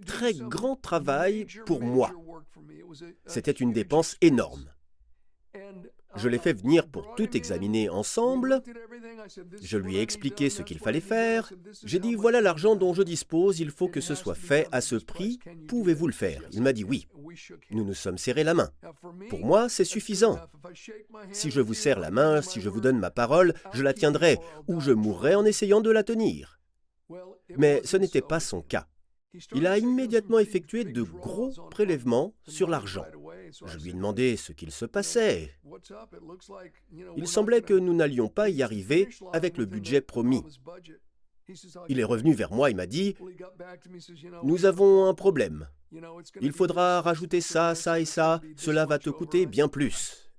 très 0.06 0.34
grand 0.34 0.76
travail 0.76 1.46
pour 1.66 1.82
moi. 1.82 2.10
C'était 3.26 3.52
une 3.52 3.72
dépense 3.72 4.16
énorme. 4.20 4.70
Je 6.16 6.28
l'ai 6.28 6.38
fait 6.38 6.52
venir 6.52 6.86
pour 6.86 7.14
tout 7.14 7.36
examiner 7.36 7.88
ensemble. 7.88 8.62
Je 9.60 9.78
lui 9.78 9.96
ai 9.96 10.00
expliqué 10.00 10.50
ce 10.50 10.62
qu'il 10.62 10.78
fallait 10.78 11.00
faire. 11.00 11.52
J'ai 11.84 11.98
dit, 11.98 12.14
voilà 12.14 12.40
l'argent 12.40 12.76
dont 12.76 12.94
je 12.94 13.02
dispose, 13.02 13.60
il 13.60 13.70
faut 13.70 13.88
que 13.88 14.00
ce 14.00 14.14
soit 14.14 14.34
fait 14.34 14.68
à 14.72 14.80
ce 14.80 14.96
prix. 14.96 15.38
Pouvez-vous 15.68 16.06
le 16.06 16.12
faire? 16.12 16.42
Il 16.52 16.62
m'a 16.62 16.72
dit 16.72 16.84
oui. 16.84 17.06
Nous 17.70 17.84
nous 17.84 17.94
sommes 17.94 18.18
serrés 18.18 18.44
la 18.44 18.54
main. 18.54 18.70
Pour 19.28 19.40
moi, 19.40 19.68
c'est 19.68 19.84
suffisant. 19.84 20.38
Si 21.32 21.50
je 21.50 21.60
vous 21.60 21.74
serre 21.74 21.98
la 21.98 22.10
main, 22.10 22.42
si 22.42 22.60
je 22.60 22.68
vous 22.68 22.80
donne 22.80 22.98
ma 22.98 23.10
parole, 23.10 23.54
je 23.72 23.82
la 23.82 23.94
tiendrai, 23.94 24.38
ou 24.68 24.80
je 24.80 24.92
mourrai 24.92 25.34
en 25.34 25.44
essayant 25.44 25.80
de 25.80 25.90
la 25.90 26.02
tenir. 26.02 26.60
Mais 27.56 27.80
ce 27.84 27.96
n'était 27.96 28.22
pas 28.22 28.40
son 28.40 28.62
cas. 28.62 28.86
Il 29.54 29.66
a 29.66 29.78
immédiatement 29.78 30.38
effectué 30.38 30.84
de 30.84 31.02
gros 31.02 31.50
prélèvements 31.70 32.34
sur 32.46 32.68
l'argent. 32.68 33.04
Je 33.66 33.78
lui 33.78 33.90
ai 33.90 33.92
demandé 33.92 34.36
ce 34.36 34.52
qu'il 34.52 34.70
se 34.70 34.84
passait. 34.84 35.50
Il 37.16 37.28
semblait 37.28 37.62
que 37.62 37.74
nous 37.74 37.94
n'allions 37.94 38.28
pas 38.28 38.48
y 38.48 38.62
arriver 38.62 39.08
avec 39.32 39.56
le 39.58 39.66
budget 39.66 40.00
promis. 40.00 40.42
Il 41.88 42.00
est 42.00 42.04
revenu 42.04 42.34
vers 42.34 42.52
moi 42.52 42.70
et 42.70 42.74
m'a 42.74 42.86
dit, 42.86 43.14
Nous 44.42 44.64
avons 44.64 45.06
un 45.06 45.14
problème. 45.14 45.68
Il 46.40 46.52
faudra 46.52 47.00
rajouter 47.00 47.40
ça, 47.40 47.74
ça 47.74 48.00
et 48.00 48.04
ça. 48.04 48.40
Cela 48.56 48.86
va 48.86 48.98
te 48.98 49.10
coûter 49.10 49.46
bien 49.46 49.68
plus. 49.68 50.30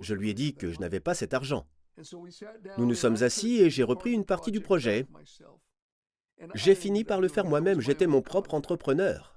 Je 0.00 0.14
lui 0.14 0.30
ai 0.30 0.34
dit 0.34 0.54
que 0.54 0.72
je 0.72 0.80
n'avais 0.80 1.00
pas 1.00 1.14
cet 1.14 1.34
argent. 1.34 1.66
Nous 2.78 2.86
nous 2.86 2.94
sommes 2.94 3.22
assis 3.22 3.60
et 3.60 3.70
j'ai 3.70 3.82
repris 3.82 4.12
une 4.12 4.24
partie 4.24 4.52
du 4.52 4.60
projet. 4.60 5.06
J'ai 6.54 6.74
fini 6.74 7.04
par 7.04 7.20
le 7.20 7.28
faire 7.28 7.44
moi-même, 7.44 7.80
j'étais 7.80 8.06
mon 8.06 8.22
propre 8.22 8.54
entrepreneur. 8.54 9.36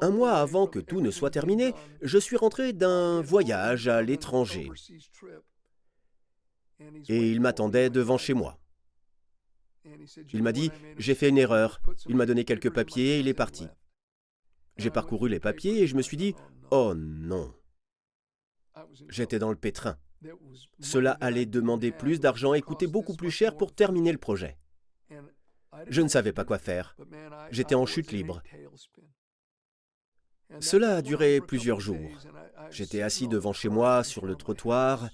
Un 0.00 0.10
mois 0.10 0.34
avant 0.34 0.66
que 0.66 0.78
tout 0.78 1.00
ne 1.00 1.10
soit 1.10 1.30
terminé, 1.30 1.74
je 2.02 2.18
suis 2.18 2.36
rentré 2.36 2.72
d'un 2.72 3.20
voyage 3.22 3.88
à 3.88 4.02
l'étranger. 4.02 4.70
Et 7.08 7.30
il 7.30 7.40
m'attendait 7.40 7.90
devant 7.90 8.18
chez 8.18 8.34
moi. 8.34 8.58
Il 10.32 10.42
m'a 10.42 10.52
dit, 10.52 10.70
j'ai 10.98 11.14
fait 11.14 11.28
une 11.28 11.38
erreur. 11.38 11.80
Il 12.08 12.16
m'a 12.16 12.26
donné 12.26 12.44
quelques 12.44 12.72
papiers 12.72 13.16
et 13.16 13.20
il 13.20 13.28
est 13.28 13.34
parti. 13.34 13.66
J'ai 14.76 14.90
parcouru 14.90 15.28
les 15.28 15.40
papiers 15.40 15.82
et 15.82 15.86
je 15.86 15.96
me 15.96 16.02
suis 16.02 16.16
dit, 16.16 16.34
oh 16.70 16.94
non. 16.94 17.52
J'étais 19.08 19.38
dans 19.38 19.50
le 19.50 19.56
pétrin. 19.56 19.98
Cela 20.80 21.12
allait 21.20 21.46
demander 21.46 21.90
plus 21.90 22.20
d'argent 22.20 22.54
et 22.54 22.62
coûter 22.62 22.86
beaucoup 22.86 23.14
plus 23.14 23.30
cher 23.30 23.56
pour 23.56 23.74
terminer 23.74 24.12
le 24.12 24.18
projet. 24.18 24.56
Je 25.88 26.00
ne 26.00 26.08
savais 26.08 26.32
pas 26.32 26.44
quoi 26.44 26.58
faire. 26.58 26.96
J'étais 27.50 27.74
en 27.74 27.86
chute 27.86 28.12
libre. 28.12 28.42
Cela 30.60 30.96
a 30.96 31.02
duré 31.02 31.40
plusieurs 31.40 31.80
jours. 31.80 32.10
J'étais 32.70 33.02
assis 33.02 33.28
devant 33.28 33.52
chez 33.52 33.68
moi 33.68 34.04
sur 34.04 34.26
le 34.26 34.34
trottoir 34.34 35.08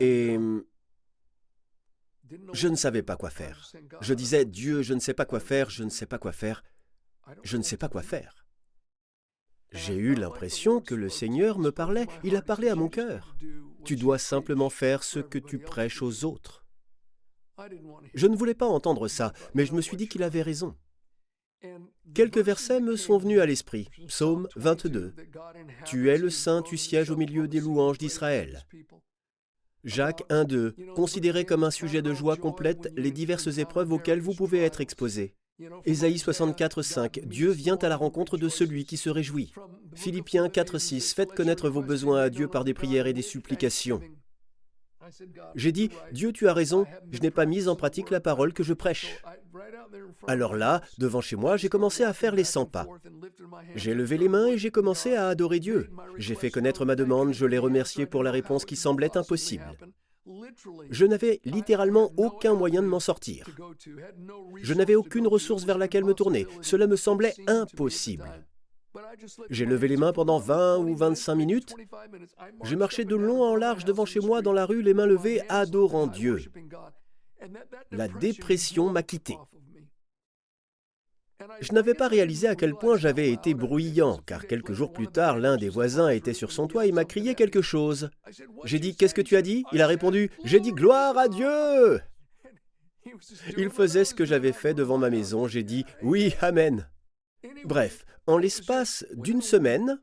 et 0.00 0.38
je 2.52 2.68
ne 2.68 2.76
savais 2.76 3.02
pas 3.02 3.16
quoi 3.16 3.30
faire. 3.30 3.70
Je 4.00 4.14
disais, 4.14 4.44
Dieu, 4.44 4.82
je 4.82 4.94
ne 4.94 5.00
sais 5.00 5.14
pas 5.14 5.26
quoi 5.26 5.40
faire, 5.40 5.70
je 5.70 5.84
ne 5.84 5.90
sais 5.90 6.06
pas 6.06 6.18
quoi 6.18 6.32
faire, 6.32 6.62
je 7.42 7.56
ne 7.56 7.62
sais 7.62 7.76
pas 7.76 7.88
quoi 7.88 8.02
faire. 8.02 8.46
J'ai 9.72 9.96
eu 9.96 10.14
l'impression 10.14 10.80
que 10.80 10.94
le 10.94 11.08
Seigneur 11.08 11.58
me 11.58 11.70
parlait, 11.70 12.06
il 12.22 12.36
a 12.36 12.42
parlé 12.42 12.68
à 12.68 12.76
mon 12.76 12.88
cœur. 12.88 13.36
Tu 13.84 13.96
dois 13.96 14.18
simplement 14.18 14.70
faire 14.70 15.02
ce 15.02 15.18
que 15.18 15.38
tu 15.38 15.58
prêches 15.58 16.00
aux 16.00 16.24
autres. 16.24 16.64
Je 18.14 18.26
ne 18.26 18.36
voulais 18.36 18.54
pas 18.54 18.66
entendre 18.66 19.08
ça, 19.08 19.32
mais 19.54 19.66
je 19.66 19.74
me 19.74 19.80
suis 19.80 19.96
dit 19.96 20.08
qu'il 20.08 20.22
avait 20.22 20.42
raison. 20.42 20.76
Quelques 22.14 22.38
versets 22.38 22.80
me 22.80 22.96
sont 22.96 23.18
venus 23.18 23.40
à 23.40 23.46
l'esprit. 23.46 23.88
Psaume 24.06 24.48
22. 24.56 25.14
Tu 25.84 26.10
es 26.10 26.18
le 26.18 26.30
saint, 26.30 26.62
tu 26.62 26.76
sièges 26.76 27.10
au 27.10 27.16
milieu 27.16 27.48
des 27.48 27.60
louanges 27.60 27.98
d'Israël. 27.98 28.66
Jacques 29.82 30.24
1.2. 30.30 30.94
Considérez 30.94 31.44
comme 31.44 31.64
un 31.64 31.70
sujet 31.70 32.02
de 32.02 32.14
joie 32.14 32.36
complète 32.36 32.92
les 32.96 33.10
diverses 33.10 33.58
épreuves 33.58 33.92
auxquelles 33.92 34.20
vous 34.20 34.34
pouvez 34.34 34.60
être 34.60 34.80
exposés. 34.80 35.34
Ésaïe 35.84 36.16
64.5. 36.16 37.26
Dieu 37.26 37.50
vient 37.50 37.76
à 37.76 37.88
la 37.88 37.96
rencontre 37.96 38.36
de 38.36 38.48
celui 38.48 38.84
qui 38.84 38.96
se 38.96 39.10
réjouit. 39.10 39.52
Philippiens 39.94 40.48
4.6. 40.48 41.14
Faites 41.14 41.32
connaître 41.32 41.68
vos 41.68 41.82
besoins 41.82 42.22
à 42.22 42.30
Dieu 42.30 42.48
par 42.48 42.64
des 42.64 42.74
prières 42.74 43.06
et 43.06 43.12
des 43.12 43.22
supplications. 43.22 44.00
J'ai 45.54 45.72
dit, 45.72 45.90
Dieu, 46.12 46.32
tu 46.32 46.48
as 46.48 46.52
raison, 46.52 46.86
je 47.10 47.20
n'ai 47.20 47.30
pas 47.30 47.46
mis 47.46 47.68
en 47.68 47.76
pratique 47.76 48.10
la 48.10 48.20
parole 48.20 48.52
que 48.52 48.62
je 48.62 48.72
prêche. 48.72 49.22
Alors 50.26 50.54
là, 50.54 50.80
devant 50.98 51.20
chez 51.20 51.36
moi, 51.36 51.56
j'ai 51.56 51.68
commencé 51.68 52.02
à 52.02 52.12
faire 52.12 52.34
les 52.34 52.44
100 52.44 52.66
pas. 52.66 52.86
J'ai 53.74 53.94
levé 53.94 54.18
les 54.18 54.28
mains 54.28 54.48
et 54.48 54.58
j'ai 54.58 54.70
commencé 54.70 55.14
à 55.14 55.28
adorer 55.28 55.60
Dieu. 55.60 55.90
J'ai 56.16 56.34
fait 56.34 56.50
connaître 56.50 56.84
ma 56.84 56.96
demande, 56.96 57.32
je 57.32 57.46
l'ai 57.46 57.58
remercié 57.58 58.06
pour 58.06 58.22
la 58.22 58.30
réponse 58.30 58.64
qui 58.64 58.76
semblait 58.76 59.16
impossible. 59.16 59.76
Je 60.90 61.04
n'avais 61.04 61.40
littéralement 61.44 62.12
aucun 62.16 62.54
moyen 62.54 62.82
de 62.82 62.86
m'en 62.86 63.00
sortir. 63.00 63.46
Je 64.62 64.74
n'avais 64.74 64.94
aucune 64.94 65.26
ressource 65.26 65.64
vers 65.64 65.78
laquelle 65.78 66.04
me 66.04 66.14
tourner. 66.14 66.46
Cela 66.62 66.86
me 66.86 66.96
semblait 66.96 67.34
impossible. 67.46 68.30
J'ai 69.50 69.66
levé 69.66 69.88
les 69.88 69.96
mains 69.96 70.12
pendant 70.12 70.38
20 70.38 70.78
ou 70.78 70.94
25 70.94 71.34
minutes. 71.34 71.74
J'ai 72.62 72.76
marché 72.76 73.04
de 73.04 73.16
long 73.16 73.42
en 73.42 73.56
large 73.56 73.84
devant 73.84 74.04
chez 74.04 74.20
moi 74.20 74.42
dans 74.42 74.52
la 74.52 74.66
rue, 74.66 74.82
les 74.82 74.94
mains 74.94 75.06
levées, 75.06 75.42
adorant 75.48 76.06
Dieu. 76.06 76.38
La 77.90 78.08
dépression 78.08 78.90
m'a 78.90 79.02
quitté. 79.02 79.36
Je 81.60 81.72
n'avais 81.72 81.94
pas 81.94 82.08
réalisé 82.08 82.46
à 82.48 82.54
quel 82.54 82.74
point 82.74 82.96
j'avais 82.96 83.30
été 83.30 83.54
bruyant, 83.54 84.20
car 84.24 84.46
quelques 84.46 84.72
jours 84.72 84.92
plus 84.92 85.08
tard, 85.08 85.38
l'un 85.38 85.56
des 85.56 85.68
voisins 85.68 86.08
était 86.08 86.32
sur 86.32 86.52
son 86.52 86.68
toit 86.68 86.86
et 86.86 86.92
m'a 86.92 87.04
crié 87.04 87.34
quelque 87.34 87.60
chose. 87.60 88.10
J'ai 88.64 88.78
dit 88.78 88.96
Qu'est-ce 88.96 89.14
que 89.14 89.20
tu 89.20 89.36
as 89.36 89.42
dit? 89.42 89.64
Il 89.72 89.82
a 89.82 89.86
répondu 89.86 90.30
J'ai 90.44 90.60
dit 90.60 90.72
Gloire 90.72 91.18
à 91.18 91.28
Dieu 91.28 92.00
Il 93.58 93.70
faisait 93.70 94.04
ce 94.04 94.14
que 94.14 94.24
j'avais 94.24 94.52
fait 94.52 94.74
devant 94.74 94.96
ma 94.98 95.10
maison. 95.10 95.46
J'ai 95.46 95.64
dit 95.64 95.84
Oui, 96.02 96.34
Amen. 96.40 96.86
Bref, 97.64 98.04
en 98.26 98.38
l'espace 98.38 99.04
d'une 99.14 99.42
semaine, 99.42 100.00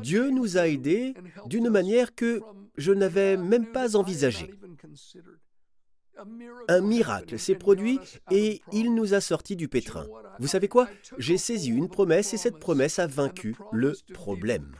Dieu 0.00 0.30
nous 0.30 0.56
a 0.56 0.68
aidés 0.68 1.14
d'une 1.46 1.68
manière 1.68 2.14
que 2.14 2.40
je 2.76 2.92
n'avais 2.92 3.36
même 3.36 3.70
pas 3.72 3.96
envisagée. 3.96 4.50
Un 6.68 6.80
miracle 6.80 7.38
s'est 7.38 7.54
produit 7.54 8.00
et 8.30 8.60
il 8.72 8.94
nous 8.94 9.14
a 9.14 9.20
sortis 9.20 9.56
du 9.56 9.68
pétrin. 9.68 10.06
Vous 10.38 10.48
savez 10.48 10.68
quoi? 10.68 10.88
J'ai 11.18 11.38
saisi 11.38 11.68
une 11.68 11.88
promesse 11.88 12.34
et 12.34 12.38
cette 12.38 12.58
promesse 12.58 12.98
a 12.98 13.06
vaincu 13.06 13.56
le 13.72 13.94
problème. 14.14 14.72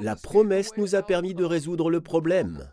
La 0.00 0.16
promesse 0.16 0.76
nous 0.76 0.94
a 0.94 1.02
permis 1.02 1.34
de 1.34 1.44
résoudre 1.44 1.90
le 1.90 2.00
problème. 2.00 2.68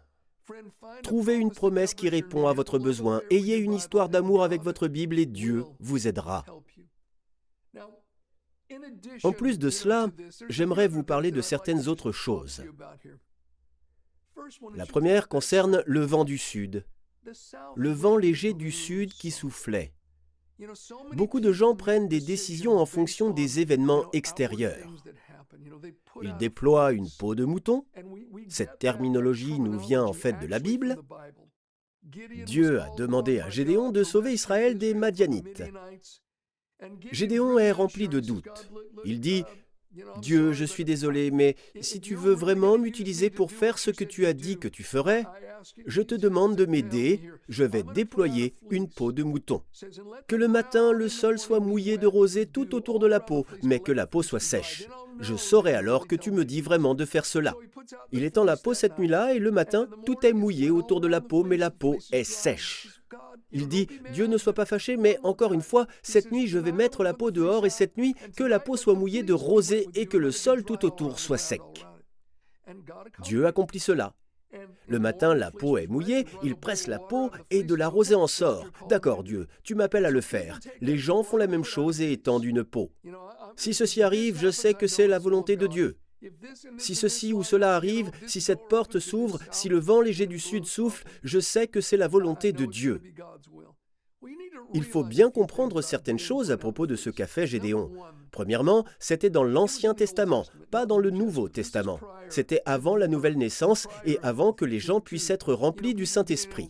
Trouvez 1.04 1.36
une 1.36 1.52
promesse 1.52 1.94
qui 1.94 2.10
répond 2.10 2.48
à 2.48 2.54
votre 2.54 2.78
besoin. 2.78 3.22
Ayez 3.32 3.58
une 3.58 3.74
histoire 3.74 4.10
d'amour 4.10 4.44
avec 4.44 4.62
votre 4.62 4.88
Bible 4.88 5.18
et 5.18 5.26
Dieu 5.26 5.64
vous 5.80 6.08
aidera. 6.08 6.46
En 9.24 9.32
plus 9.32 9.60
de 9.60 9.70
cela, 9.70 10.10
j'aimerais 10.50 10.88
vous 10.88 11.04
parler 11.04 11.32
de 11.32 11.42
certaines 11.42 11.88
autres 11.88 12.12
choses. 12.12 12.64
La 14.76 14.86
première 14.86 15.28
concerne 15.28 15.84
le 15.86 16.02
vent 16.02 16.24
du 16.24 16.38
sud, 16.38 16.86
le 17.76 17.92
vent 17.92 18.18
léger 18.18 18.54
du 18.54 18.72
sud 18.72 19.14
qui 19.14 19.32
soufflait. 19.32 19.94
Beaucoup 21.14 21.40
de 21.40 21.52
gens 21.52 21.76
prennent 21.76 22.08
des 22.08 22.22
décisions 22.22 22.78
en 22.78 22.86
fonction 22.86 23.30
des 23.30 23.60
événements 23.60 24.10
extérieurs. 24.14 24.88
Ils 26.22 26.38
déploient 26.38 26.94
une 26.94 27.10
peau 27.20 27.36
de 27.36 27.46
mouton. 27.46 27.86
Cette 28.48 28.80
terminologie 28.80 29.60
nous 29.60 29.78
vient 29.78 30.04
en 30.04 30.14
fait 30.14 30.40
de 30.40 30.48
la 30.48 30.60
Bible. 30.60 30.98
Dieu 32.46 32.82
a 32.82 32.90
demandé 32.96 33.40
à 33.40 33.50
Gédéon 33.50 33.92
de 33.92 34.04
sauver 34.04 34.34
Israël 34.34 34.78
des 34.78 34.94
Madianites. 34.94 35.64
Gédéon 37.12 37.58
est 37.58 37.72
rempli 37.72 38.08
de 38.08 38.20
doutes. 38.20 38.70
Il 39.06 39.20
dit, 39.20 39.44
Dieu, 40.22 40.52
je 40.52 40.66
suis 40.66 40.84
désolé, 40.84 41.32
mais 41.32 41.56
si 41.80 42.02
tu 42.02 42.16
veux 42.16 42.34
vraiment 42.34 42.78
m'utiliser 42.78 43.30
pour 43.30 43.52
faire 43.52 43.78
ce 43.78 43.92
que 43.92 44.04
tu 44.04 44.26
as 44.26 44.34
dit 44.34 44.58
que 44.58 44.68
tu 44.68 44.84
ferais, 44.84 45.26
je 45.86 46.02
te 46.02 46.16
demande 46.16 46.56
de 46.56 46.66
m'aider, 46.66 47.22
je 47.48 47.64
vais 47.64 47.84
déployer 47.84 48.56
une 48.70 48.90
peau 48.90 49.12
de 49.12 49.24
mouton. 49.24 49.62
Que 50.28 50.36
le 50.36 50.48
matin 50.48 50.92
le 50.92 51.08
sol 51.08 51.40
soit 51.40 51.60
mouillé 51.60 51.98
de 51.98 52.08
rosée 52.08 52.46
tout 52.46 52.76
autour 52.76 53.00
de 53.00 53.08
la 53.08 53.20
peau, 53.20 53.46
mais 53.64 53.80
que 53.80 53.92
la 53.92 54.06
peau 54.06 54.22
soit 54.22 54.40
sèche. 54.40 54.88
Je 55.22 55.36
saurai 55.36 55.74
alors 55.74 56.08
que 56.08 56.16
tu 56.16 56.32
me 56.32 56.44
dis 56.44 56.62
vraiment 56.62 56.94
de 56.94 57.06
faire 57.06 57.26
cela. 57.26 57.56
Il 58.12 58.24
étend 58.24 58.44
la 58.44 58.58
peau 58.58 58.74
cette 58.74 59.00
nuit-là 59.00 59.34
et 59.34 59.40
le 59.40 59.52
matin, 59.52 59.88
tout 60.06 60.26
est 60.26 60.34
mouillé 60.34 60.70
autour 60.70 61.00
de 61.00 61.08
la 61.08 61.22
peau, 61.22 61.44
mais 61.44 61.58
la 61.58 61.72
peau 61.72 61.98
est 62.12 62.26
sèche. 62.26 62.95
Il 63.58 63.70
dit, 63.70 63.88
Dieu 64.12 64.28
ne 64.28 64.38
soit 64.38 64.52
pas 64.52 64.66
fâché, 64.66 64.98
mais 64.98 65.18
encore 65.24 65.54
une 65.54 65.62
fois, 65.62 65.88
cette 66.04 66.30
nuit 66.30 66.46
je 66.46 66.60
vais 66.60 66.74
mettre 66.74 67.04
la 67.04 67.14
peau 67.14 67.32
dehors 67.32 67.66
et 67.66 67.70
cette 67.70 67.98
nuit 67.98 68.14
que 68.36 68.44
la 68.44 68.60
peau 68.60 68.76
soit 68.76 68.96
mouillée 68.96 69.24
de 69.24 69.32
rosée 69.32 69.88
et 69.96 70.08
que 70.08 70.18
le 70.18 70.32
sol 70.32 70.66
tout 70.66 70.84
autour 70.84 71.20
soit 71.20 71.38
sec. 71.38 71.62
Dieu 73.24 73.46
accomplit 73.46 73.80
cela. 73.80 74.14
Le 74.90 75.00
matin, 75.00 75.34
la 75.34 75.52
peau 75.52 75.78
est 75.78 75.88
mouillée, 75.88 76.26
il 76.44 76.58
presse 76.58 76.88
la 76.88 77.00
peau 77.00 77.32
et 77.50 77.64
de 77.64 77.76
la 77.76 77.88
rosée 77.88 78.16
en 78.16 78.28
sort. 78.28 78.66
D'accord, 78.90 79.24
Dieu, 79.24 79.48
tu 79.64 79.74
m'appelles 79.74 80.06
à 80.06 80.12
le 80.12 80.22
faire. 80.22 80.60
Les 80.82 80.98
gens 80.98 81.24
font 81.24 81.38
la 81.38 81.48
même 81.48 81.64
chose 81.64 82.02
et 82.02 82.12
étendent 82.12 82.44
une 82.44 82.66
peau. 82.66 82.92
Si 83.56 83.74
ceci 83.74 84.04
arrive, 84.04 84.38
je 84.38 84.52
sais 84.52 84.74
que 84.74 84.88
c'est 84.88 85.08
la 85.08 85.20
volonté 85.20 85.56
de 85.56 85.68
Dieu. 85.68 85.98
Si 86.78 86.96
ceci 86.96 87.34
ou 87.34 87.44
cela 87.44 87.76
arrive, 87.76 88.12
si 88.28 88.42
cette 88.42 88.68
porte 88.68 89.00
s'ouvre, 89.00 89.40
si 89.52 89.70
le 89.70 89.80
vent 89.80 90.02
léger 90.02 90.28
du 90.28 90.40
sud 90.40 90.66
souffle, 90.66 91.06
je 91.24 91.40
sais 91.40 91.68
que 91.68 91.82
c'est 91.82 91.98
la 91.98 92.08
volonté 92.08 92.52
de 92.52 92.66
Dieu. 92.66 93.02
Il 94.74 94.84
faut 94.84 95.04
bien 95.04 95.30
comprendre 95.30 95.82
certaines 95.82 96.20
choses 96.20 96.52
à 96.52 96.58
propos 96.58 96.88
de 96.88 96.96
ce 96.96 97.10
qu'a 97.10 97.28
fait 97.28 97.48
Gédéon. 97.48 97.92
Premièrement, 98.32 98.86
c'était 99.00 99.30
dans 99.30 99.44
l'Ancien 99.44 99.94
Testament, 99.94 100.46
pas 100.72 100.86
dans 100.86 100.98
le 100.98 101.12
Nouveau 101.12 101.48
Testament. 101.48 102.00
C'était 102.30 102.62
avant 102.66 102.96
la 102.96 103.08
nouvelle 103.08 103.38
naissance 103.38 103.88
et 104.06 104.20
avant 104.24 104.52
que 104.52 104.66
les 104.66 104.80
gens 104.80 105.00
puissent 105.00 105.30
être 105.30 105.54
remplis 105.54 105.94
du 105.94 106.06
Saint-Esprit. 106.06 106.70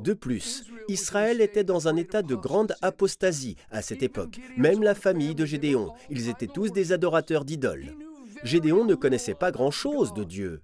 De 0.00 0.12
plus, 0.14 0.64
Israël 0.88 1.40
était 1.40 1.64
dans 1.64 1.88
un 1.88 1.96
état 1.96 2.22
de 2.22 2.34
grande 2.34 2.74
apostasie 2.82 3.56
à 3.70 3.82
cette 3.82 4.02
époque, 4.02 4.40
même 4.56 4.82
la 4.82 4.94
famille 4.94 5.34
de 5.34 5.44
Gédéon. 5.44 5.92
Ils 6.10 6.28
étaient 6.28 6.46
tous 6.46 6.72
des 6.72 6.92
adorateurs 6.92 7.44
d'idoles. 7.44 7.94
Gédéon 8.42 8.84
ne 8.84 8.94
connaissait 8.94 9.34
pas 9.34 9.50
grand-chose 9.50 10.12
de 10.14 10.24
Dieu. 10.24 10.62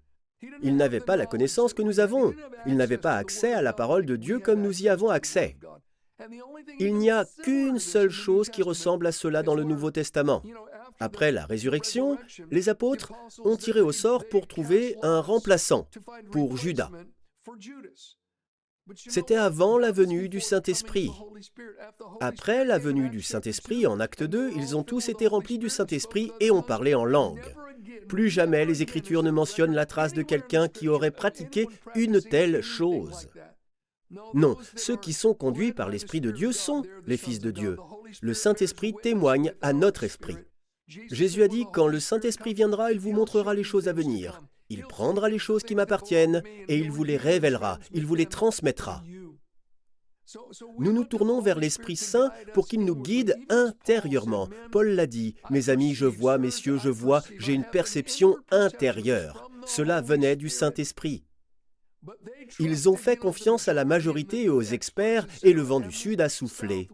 Il 0.63 0.77
n'avait 0.77 1.01
pas 1.01 1.17
la 1.17 1.27
connaissance 1.27 1.75
que 1.75 1.83
nous 1.83 2.01
avons. 2.01 2.35
Il 2.67 2.77
n'avait 2.77 2.99
pas 2.99 3.17
accès 3.17 3.53
à 3.53 3.63
la 3.63 3.73
parole 3.73 4.07
de 4.07 4.17
Dieu 4.17 4.39
comme 4.39 4.63
nous 4.63 4.83
y 4.83 4.89
avons 4.89 5.11
accès. 5.11 5.57
Il 6.79 6.97
n'y 6.97 7.11
a 7.11 7.27
qu'une 7.43 7.79
seule 7.79 8.11
chose 8.11 8.51
qui 8.51 8.63
ressemble 8.63 9.07
à 9.07 9.13
cela 9.13 9.43
dans 9.43 9.55
le 9.55 9.65
Nouveau 9.65 9.91
Testament. 9.91 10.43
Après 10.99 11.33
la 11.33 11.47
résurrection, 11.47 12.19
les 12.51 12.69
apôtres 12.69 13.13
ont 13.45 13.57
tiré 13.57 13.81
au 13.81 13.93
sort 13.93 14.29
pour 14.29 14.47
trouver 14.47 14.97
un 15.03 15.21
remplaçant 15.21 15.89
pour 16.31 16.57
Judas. 16.57 16.91
C'était 18.95 19.37
avant 19.37 19.79
la 19.79 19.93
venue 19.93 20.29
du 20.29 20.41
Saint-Esprit. 20.41 21.11
Après 22.21 22.65
la 22.65 22.79
venue 22.79 23.09
du 23.09 23.23
Saint-Esprit, 23.23 23.87
en 23.87 24.01
acte 24.01 24.23
2, 24.23 24.53
ils 24.57 24.77
ont 24.77 24.83
tous 24.83 25.09
été 25.09 25.27
remplis 25.27 25.59
du 25.59 25.69
Saint-Esprit 25.69 26.33
et 26.41 26.51
ont 26.51 26.63
parlé 26.63 26.95
en 26.95 27.05
langue. 27.05 27.55
Plus 28.09 28.29
jamais 28.29 28.65
les 28.65 28.83
Écritures 28.83 29.23
ne 29.23 29.31
mentionnent 29.31 29.75
la 29.75 29.87
trace 29.87 30.13
de 30.13 30.23
quelqu'un 30.23 30.69
qui 30.69 30.89
aurait 30.89 31.11
pratiqué 31.11 31.67
une 31.95 32.21
telle 32.21 32.63
chose. 32.63 33.29
Non, 34.35 34.57
ceux 34.75 34.97
qui 34.97 35.13
sont 35.13 35.35
conduits 35.35 35.73
par 35.73 35.89
l'Esprit 35.89 36.21
de 36.21 36.33
Dieu 36.33 36.53
sont 36.53 36.83
les 37.07 37.17
fils 37.17 37.39
de 37.39 37.53
Dieu. 37.53 37.77
Le 38.21 38.35
Saint-Esprit 38.35 38.95
témoigne 39.03 39.55
à 39.63 39.73
notre 39.73 40.03
esprit. 40.03 40.37
Jésus 40.89 41.45
a 41.45 41.49
dit, 41.49 41.67
quand 41.73 41.87
le 41.87 42.01
Saint-Esprit 42.01 42.55
viendra, 42.55 42.91
il 42.91 42.99
vous 42.99 43.13
montrera 43.13 43.55
les 43.55 43.63
choses 43.63 43.87
à 43.87 43.93
venir. 43.93 44.41
Il 44.71 44.85
prendra 44.85 45.29
les 45.29 45.39
choses 45.39 45.65
qui 45.65 45.75
m'appartiennent 45.75 46.43
et 46.69 46.79
il 46.79 46.91
vous 46.91 47.05
les 47.05 47.17
révélera, 47.17 47.79
il 47.93 48.07
vous 48.07 48.15
les 48.15 48.27
transmettra. 48.27 49.03
Nous 50.79 50.93
nous 50.93 51.05
tournons 51.05 51.41
vers 51.41 51.59
l'Esprit 51.59 51.97
Saint 51.97 52.31
pour 52.55 52.69
qu'il 52.69 52.85
nous 52.85 52.95
guide 52.95 53.37
intérieurement. 53.49 54.49
Paul 54.71 54.91
l'a 54.91 55.09
dit, 55.09 55.35
mes 55.51 55.71
amis, 55.71 55.95
je 55.95 56.07
vois, 56.07 56.39
messieurs, 56.39 56.79
je 56.79 56.89
vois, 56.89 57.23
j'ai 57.39 57.53
une 57.53 57.65
perception 57.65 58.37
intérieure. 58.53 59.51
Cela 59.67 60.01
venait 60.01 60.37
du 60.37 60.49
Saint-Esprit. 60.49 61.25
Ils 62.61 62.89
ont 62.89 62.97
fait 62.97 63.17
confiance 63.17 63.67
à 63.67 63.75
la 63.75 63.85
majorité 63.85 64.45
et 64.45 64.49
aux 64.49 64.63
experts 64.63 65.27
et 65.43 65.53
le 65.53 65.63
vent 65.63 65.81
du 65.81 65.93
Sud 65.93 66.21
a 66.21 66.29
soufflé. 66.29 66.89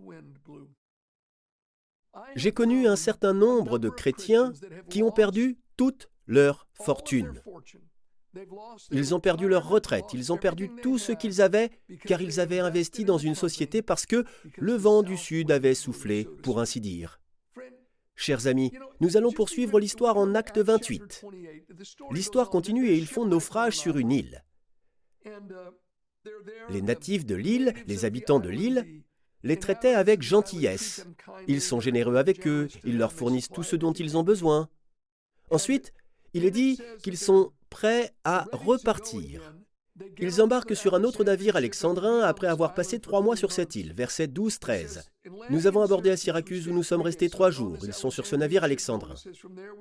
J'ai 2.34 2.52
connu 2.52 2.88
un 2.88 2.96
certain 2.96 3.34
nombre 3.34 3.78
de 3.78 3.90
chrétiens 3.90 4.52
qui 4.88 5.02
ont 5.02 5.12
perdu 5.12 5.58
toute 5.76 6.08
leur 6.26 6.68
fortune. 6.74 7.42
Ils 8.90 9.14
ont 9.14 9.20
perdu 9.20 9.48
leur 9.48 9.68
retraite, 9.68 10.12
ils 10.12 10.32
ont 10.32 10.36
perdu 10.36 10.70
tout 10.82 10.98
ce 10.98 11.12
qu'ils 11.12 11.40
avaient 11.40 11.70
car 12.04 12.20
ils 12.20 12.40
avaient 12.40 12.58
investi 12.58 13.04
dans 13.04 13.18
une 13.18 13.34
société 13.34 13.82
parce 13.82 14.06
que 14.06 14.24
le 14.56 14.74
vent 14.74 15.02
du 15.02 15.16
Sud 15.16 15.50
avait 15.50 15.74
soufflé, 15.74 16.28
pour 16.42 16.60
ainsi 16.60 16.80
dire. 16.80 17.20
Chers 18.14 18.46
amis, 18.46 18.72
nous 19.00 19.16
allons 19.16 19.32
poursuivre 19.32 19.78
l'histoire 19.78 20.16
en 20.16 20.34
acte 20.34 20.58
28. 20.58 21.24
L'histoire 22.10 22.50
continue 22.50 22.88
et 22.88 22.96
ils 22.96 23.06
font 23.06 23.26
naufrage 23.26 23.76
sur 23.76 23.98
une 23.98 24.10
île. 24.10 24.44
Les 26.70 26.82
natifs 26.82 27.26
de 27.26 27.34
l'île, 27.34 27.74
les 27.86 28.04
habitants 28.04 28.40
de 28.40 28.48
l'île, 28.48 29.02
les 29.42 29.58
traitaient 29.58 29.94
avec 29.94 30.22
gentillesse. 30.22 31.06
Ils 31.46 31.60
sont 31.60 31.78
généreux 31.78 32.16
avec 32.16 32.46
eux, 32.46 32.68
ils 32.84 32.98
leur 32.98 33.12
fournissent 33.12 33.48
tout 33.48 33.62
ce 33.62 33.76
dont 33.76 33.92
ils 33.92 34.16
ont 34.16 34.24
besoin. 34.24 34.68
Ensuite, 35.50 35.92
il 36.36 36.44
est 36.44 36.50
dit 36.50 36.78
qu'ils 37.02 37.16
sont 37.16 37.50
prêts 37.70 38.12
à 38.24 38.46
repartir. 38.52 39.54
Ils 40.18 40.42
embarquent 40.42 40.76
sur 40.76 40.94
un 40.94 41.02
autre 41.02 41.24
navire 41.24 41.56
alexandrin 41.56 42.20
après 42.20 42.46
avoir 42.46 42.74
passé 42.74 42.98
trois 43.00 43.22
mois 43.22 43.36
sur 43.36 43.52
cette 43.52 43.74
île, 43.74 43.94
verset 43.94 44.26
12-13. 44.26 45.04
Nous 45.48 45.66
avons 45.66 45.80
abordé 45.80 46.10
à 46.10 46.16
Syracuse 46.18 46.68
où 46.68 46.72
nous 46.72 46.82
sommes 46.82 47.00
restés 47.00 47.30
trois 47.30 47.50
jours. 47.50 47.78
Ils 47.84 47.94
sont 47.94 48.10
sur 48.10 48.26
ce 48.26 48.36
navire 48.36 48.64
alexandrin. 48.64 49.14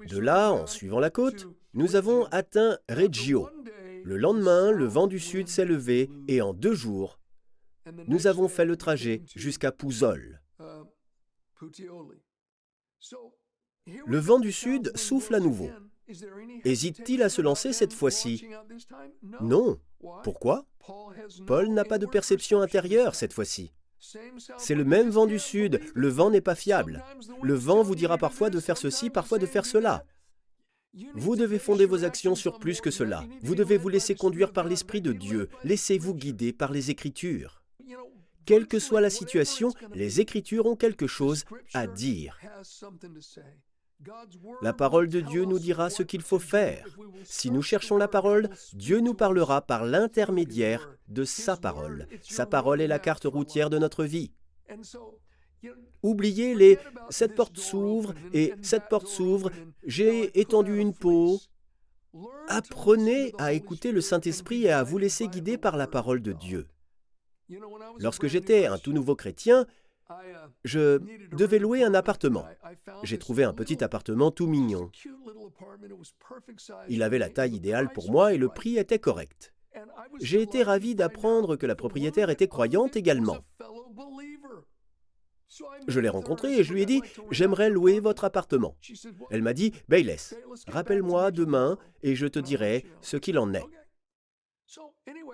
De 0.07 0.17
là, 0.17 0.53
en 0.53 0.65
suivant 0.65 0.99
la 0.99 1.09
côte, 1.09 1.45
nous 1.73 1.97
avons 1.97 2.23
atteint 2.31 2.77
Reggio. 2.89 3.49
Le 4.05 4.15
lendemain, 4.15 4.71
le 4.71 4.85
vent 4.85 5.07
du 5.07 5.19
sud 5.19 5.49
s'est 5.49 5.65
levé 5.65 6.09
et 6.29 6.41
en 6.41 6.53
deux 6.53 6.73
jours, 6.73 7.19
nous 8.07 8.27
avons 8.27 8.47
fait 8.47 8.65
le 8.65 8.77
trajet 8.77 9.23
jusqu'à 9.35 9.73
Pouzol. 9.73 10.41
Le 14.07 14.17
vent 14.17 14.39
du 14.39 14.53
sud 14.53 14.95
souffle 14.95 15.35
à 15.35 15.39
nouveau. 15.41 15.69
Hésite-t-il 16.63 17.23
à 17.23 17.29
se 17.29 17.41
lancer 17.41 17.73
cette 17.73 17.93
fois-ci 17.93 18.45
Non. 19.41 19.79
Pourquoi 20.23 20.65
Paul 21.47 21.69
n'a 21.69 21.83
pas 21.83 21.97
de 21.97 22.05
perception 22.05 22.61
intérieure 22.61 23.15
cette 23.15 23.33
fois-ci. 23.33 23.71
C'est 24.57 24.75
le 24.75 24.85
même 24.85 25.09
vent 25.09 25.25
du 25.25 25.39
sud, 25.39 25.81
le 25.95 26.09
vent 26.09 26.29
n'est 26.29 26.41
pas 26.41 26.55
fiable. 26.55 27.03
Le 27.41 27.55
vent 27.55 27.81
vous 27.81 27.95
dira 27.95 28.17
parfois 28.17 28.49
de 28.49 28.59
faire 28.59 28.77
ceci, 28.77 29.09
parfois 29.09 29.39
de 29.39 29.45
faire 29.45 29.65
cela. 29.65 30.05
Vous 31.13 31.35
devez 31.35 31.59
fonder 31.59 31.85
vos 31.85 32.05
actions 32.05 32.35
sur 32.35 32.59
plus 32.59 32.81
que 32.81 32.91
cela. 32.91 33.25
Vous 33.41 33.55
devez 33.55 33.77
vous 33.77 33.89
laisser 33.89 34.15
conduire 34.15 34.53
par 34.53 34.67
l'Esprit 34.67 35.01
de 35.01 35.11
Dieu. 35.11 35.49
Laissez-vous 35.63 36.13
guider 36.13 36.53
par 36.53 36.71
les 36.71 36.91
Écritures. 36.91 37.63
Quelle 38.45 38.67
que 38.67 38.79
soit 38.79 39.01
la 39.01 39.09
situation, 39.09 39.73
les 39.93 40.21
Écritures 40.21 40.67
ont 40.67 40.75
quelque 40.75 41.07
chose 41.07 41.43
à 41.73 41.87
dire. 41.87 42.39
La 44.61 44.73
parole 44.73 45.07
de 45.07 45.21
Dieu 45.21 45.45
nous 45.45 45.59
dira 45.59 45.89
ce 45.89 46.03
qu'il 46.03 46.21
faut 46.21 46.39
faire. 46.39 46.85
Si 47.23 47.51
nous 47.51 47.61
cherchons 47.61 47.97
la 47.97 48.07
parole, 48.07 48.49
Dieu 48.73 48.99
nous 48.99 49.13
parlera 49.13 49.61
par 49.61 49.85
l'intermédiaire 49.85 50.89
de 51.07 51.23
sa 51.23 51.57
parole. 51.57 52.07
Sa 52.21 52.45
parole 52.45 52.81
est 52.81 52.87
la 52.87 52.99
carte 52.99 53.25
routière 53.25 53.69
de 53.69 53.79
notre 53.79 54.03
vie. 54.03 54.31
Oubliez 56.03 56.53
les 56.55 56.77
cette 57.09 57.35
porte 57.35 57.57
s'ouvre 57.57 58.13
et 58.33 58.53
cette 58.61 58.87
porte 58.89 59.07
s'ouvre, 59.07 59.51
j'ai 59.83 60.39
étendu 60.39 60.77
une 60.77 60.93
peau. 60.93 61.39
Apprenez 62.47 63.33
à 63.37 63.53
écouter 63.53 63.91
le 63.91 64.01
Saint-Esprit 64.01 64.65
et 64.65 64.71
à 64.71 64.83
vous 64.83 64.97
laisser 64.97 65.27
guider 65.27 65.57
par 65.57 65.77
la 65.77 65.87
parole 65.87 66.21
de 66.21 66.33
Dieu. 66.33 66.67
Lorsque 67.99 68.27
j'étais 68.27 68.65
un 68.67 68.77
tout 68.77 68.93
nouveau 68.93 69.15
chrétien, 69.15 69.65
je 70.63 70.99
devais 71.35 71.59
louer 71.59 71.83
un 71.83 71.93
appartement. 71.93 72.45
J'ai 73.03 73.17
trouvé 73.17 73.43
un 73.43 73.53
petit 73.53 73.83
appartement 73.83 74.31
tout 74.31 74.47
mignon. 74.47 74.91
Il 76.89 77.03
avait 77.03 77.17
la 77.17 77.29
taille 77.29 77.55
idéale 77.55 77.91
pour 77.91 78.11
moi 78.11 78.33
et 78.33 78.37
le 78.37 78.49
prix 78.49 78.77
était 78.77 78.99
correct. 78.99 79.53
J'ai 80.21 80.41
été 80.41 80.63
ravi 80.63 80.95
d'apprendre 80.95 81.55
que 81.55 81.65
la 81.65 81.75
propriétaire 81.75 82.29
était 82.29 82.47
croyante 82.47 82.95
également. 82.95 83.37
Je 85.87 85.99
l'ai 85.99 86.09
rencontrée 86.09 86.57
et 86.57 86.63
je 86.63 86.73
lui 86.73 86.81
ai 86.81 86.85
dit, 86.85 87.01
j'aimerais 87.31 87.69
louer 87.69 87.99
votre 87.99 88.25
appartement. 88.25 88.75
Elle 89.29 89.41
m'a 89.41 89.53
dit, 89.53 89.73
Bayless, 89.87 90.35
rappelle-moi 90.67 91.31
demain 91.31 91.77
et 92.03 92.15
je 92.15 92.27
te 92.27 92.39
dirai 92.39 92.85
ce 93.01 93.17
qu'il 93.17 93.37
en 93.37 93.53
est. 93.53 93.65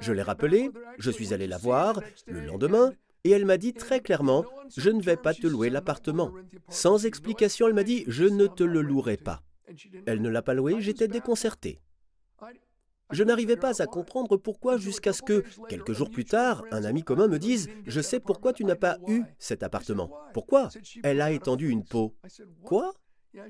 Je 0.01 0.13
l'ai 0.13 0.21
rappelé, 0.21 0.69
je 0.99 1.12
suis 1.12 1.34
allé 1.34 1.47
la 1.47 1.57
voir 1.57 2.01
le 2.27 2.41
lendemain 2.41 2.93
et 3.23 3.31
elle 3.31 3.45
m'a 3.45 3.57
dit 3.57 3.73
très 3.73 3.99
clairement, 3.99 4.45
je 4.75 4.89
ne 4.89 5.01
vais 5.01 5.17
pas 5.17 5.34
te 5.34 5.47
louer 5.47 5.69
l'appartement. 5.69 6.31
Sans 6.69 7.05
explication, 7.05 7.67
elle 7.67 7.73
m'a 7.73 7.84
dit, 7.84 8.03
je 8.07 8.25
ne 8.25 8.47
te 8.47 8.63
le 8.63 8.81
louerai 8.81 9.17
pas. 9.17 9.43
Elle 10.05 10.21
ne 10.21 10.29
l'a 10.29 10.41
pas 10.41 10.53
loué, 10.53 10.75
j'étais 10.79 11.07
déconcerté. 11.07 11.79
Je 13.12 13.23
n'arrivais 13.23 13.57
pas 13.57 13.81
à 13.81 13.86
comprendre 13.86 14.38
pourquoi 14.38 14.77
jusqu'à 14.77 15.12
ce 15.12 15.21
que, 15.21 15.43
quelques 15.67 15.91
jours 15.91 16.10
plus 16.10 16.25
tard, 16.25 16.63
un 16.71 16.84
ami 16.86 17.03
commun 17.03 17.27
me 17.27 17.39
dise⁇ 17.39 17.67
Je 17.86 18.01
sais 18.01 18.19
pourquoi 18.19 18.53
tu 18.53 18.63
n'as 18.63 18.75
pas 18.75 18.97
eu 19.07 19.23
cet 19.38 19.63
appartement. 19.63 20.10
Pourquoi 20.34 20.69
Elle 21.03 21.19
a 21.21 21.31
étendu 21.31 21.69
une 21.69 21.84
peau? 21.84 22.15
Quoi? 22.63 22.93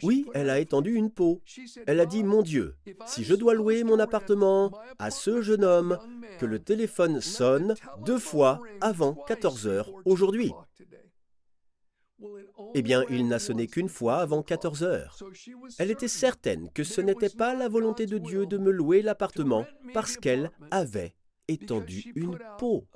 Oui, 0.03 0.25
elle 0.33 0.49
a 0.49 0.59
étendu 0.59 0.93
une 0.93 1.11
peau. 1.11 1.41
Elle 1.87 1.99
a 1.99 2.05
dit, 2.05 2.23
mon 2.23 2.41
Dieu, 2.41 2.75
si 3.05 3.23
je 3.23 3.35
dois 3.35 3.53
louer 3.53 3.83
mon 3.83 3.99
appartement 3.99 4.71
à 4.99 5.11
ce 5.11 5.41
jeune 5.41 5.63
homme, 5.63 5.97
que 6.39 6.45
le 6.45 6.59
téléphone 6.59 7.21
sonne 7.21 7.75
deux 8.05 8.19
fois 8.19 8.59
avant 8.79 9.13
14 9.13 9.67
heures 9.67 9.91
aujourd'hui. 10.05 10.51
Eh 12.73 12.81
bien, 12.81 13.03
il 13.09 13.27
n'a 13.27 13.39
sonné 13.39 13.67
qu'une 13.67 13.89
fois 13.89 14.17
avant 14.17 14.43
14 14.43 14.83
heures. 14.83 15.17
Elle 15.79 15.91
était 15.91 16.07
certaine 16.07 16.69
que 16.71 16.83
ce 16.83 17.01
n'était 17.01 17.29
pas 17.29 17.55
la 17.55 17.67
volonté 17.67 18.05
de 18.05 18.17
Dieu 18.17 18.45
de 18.45 18.57
me 18.57 18.71
louer 18.71 19.01
l'appartement 19.01 19.65
parce 19.93 20.17
qu'elle 20.17 20.51
avait 20.69 21.15
étendu 21.47 22.11
une 22.15 22.37
peau. 22.57 22.87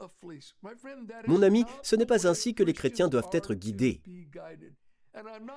Mon 1.27 1.41
ami, 1.41 1.65
ce 1.81 1.95
n'est 1.95 2.05
pas 2.05 2.27
ainsi 2.27 2.53
que 2.53 2.63
les 2.63 2.73
chrétiens 2.73 3.07
doivent 3.07 3.29
être 3.31 3.53
guidés. 3.53 4.01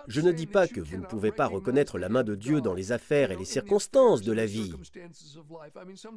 Je 0.06 0.20
ne 0.20 0.32
dis 0.32 0.46
pas 0.46 0.68
que 0.68 0.80
vous 0.80 0.96
ne 0.96 1.06
pouvez 1.06 1.32
pas 1.32 1.46
reconnaître 1.46 1.98
la 1.98 2.08
main 2.08 2.22
de 2.22 2.34
Dieu 2.34 2.60
dans 2.60 2.74
les 2.74 2.92
affaires 2.92 3.30
et 3.30 3.36
les 3.36 3.44
circonstances 3.44 4.22
de 4.22 4.32
la 4.32 4.46
vie. 4.46 4.72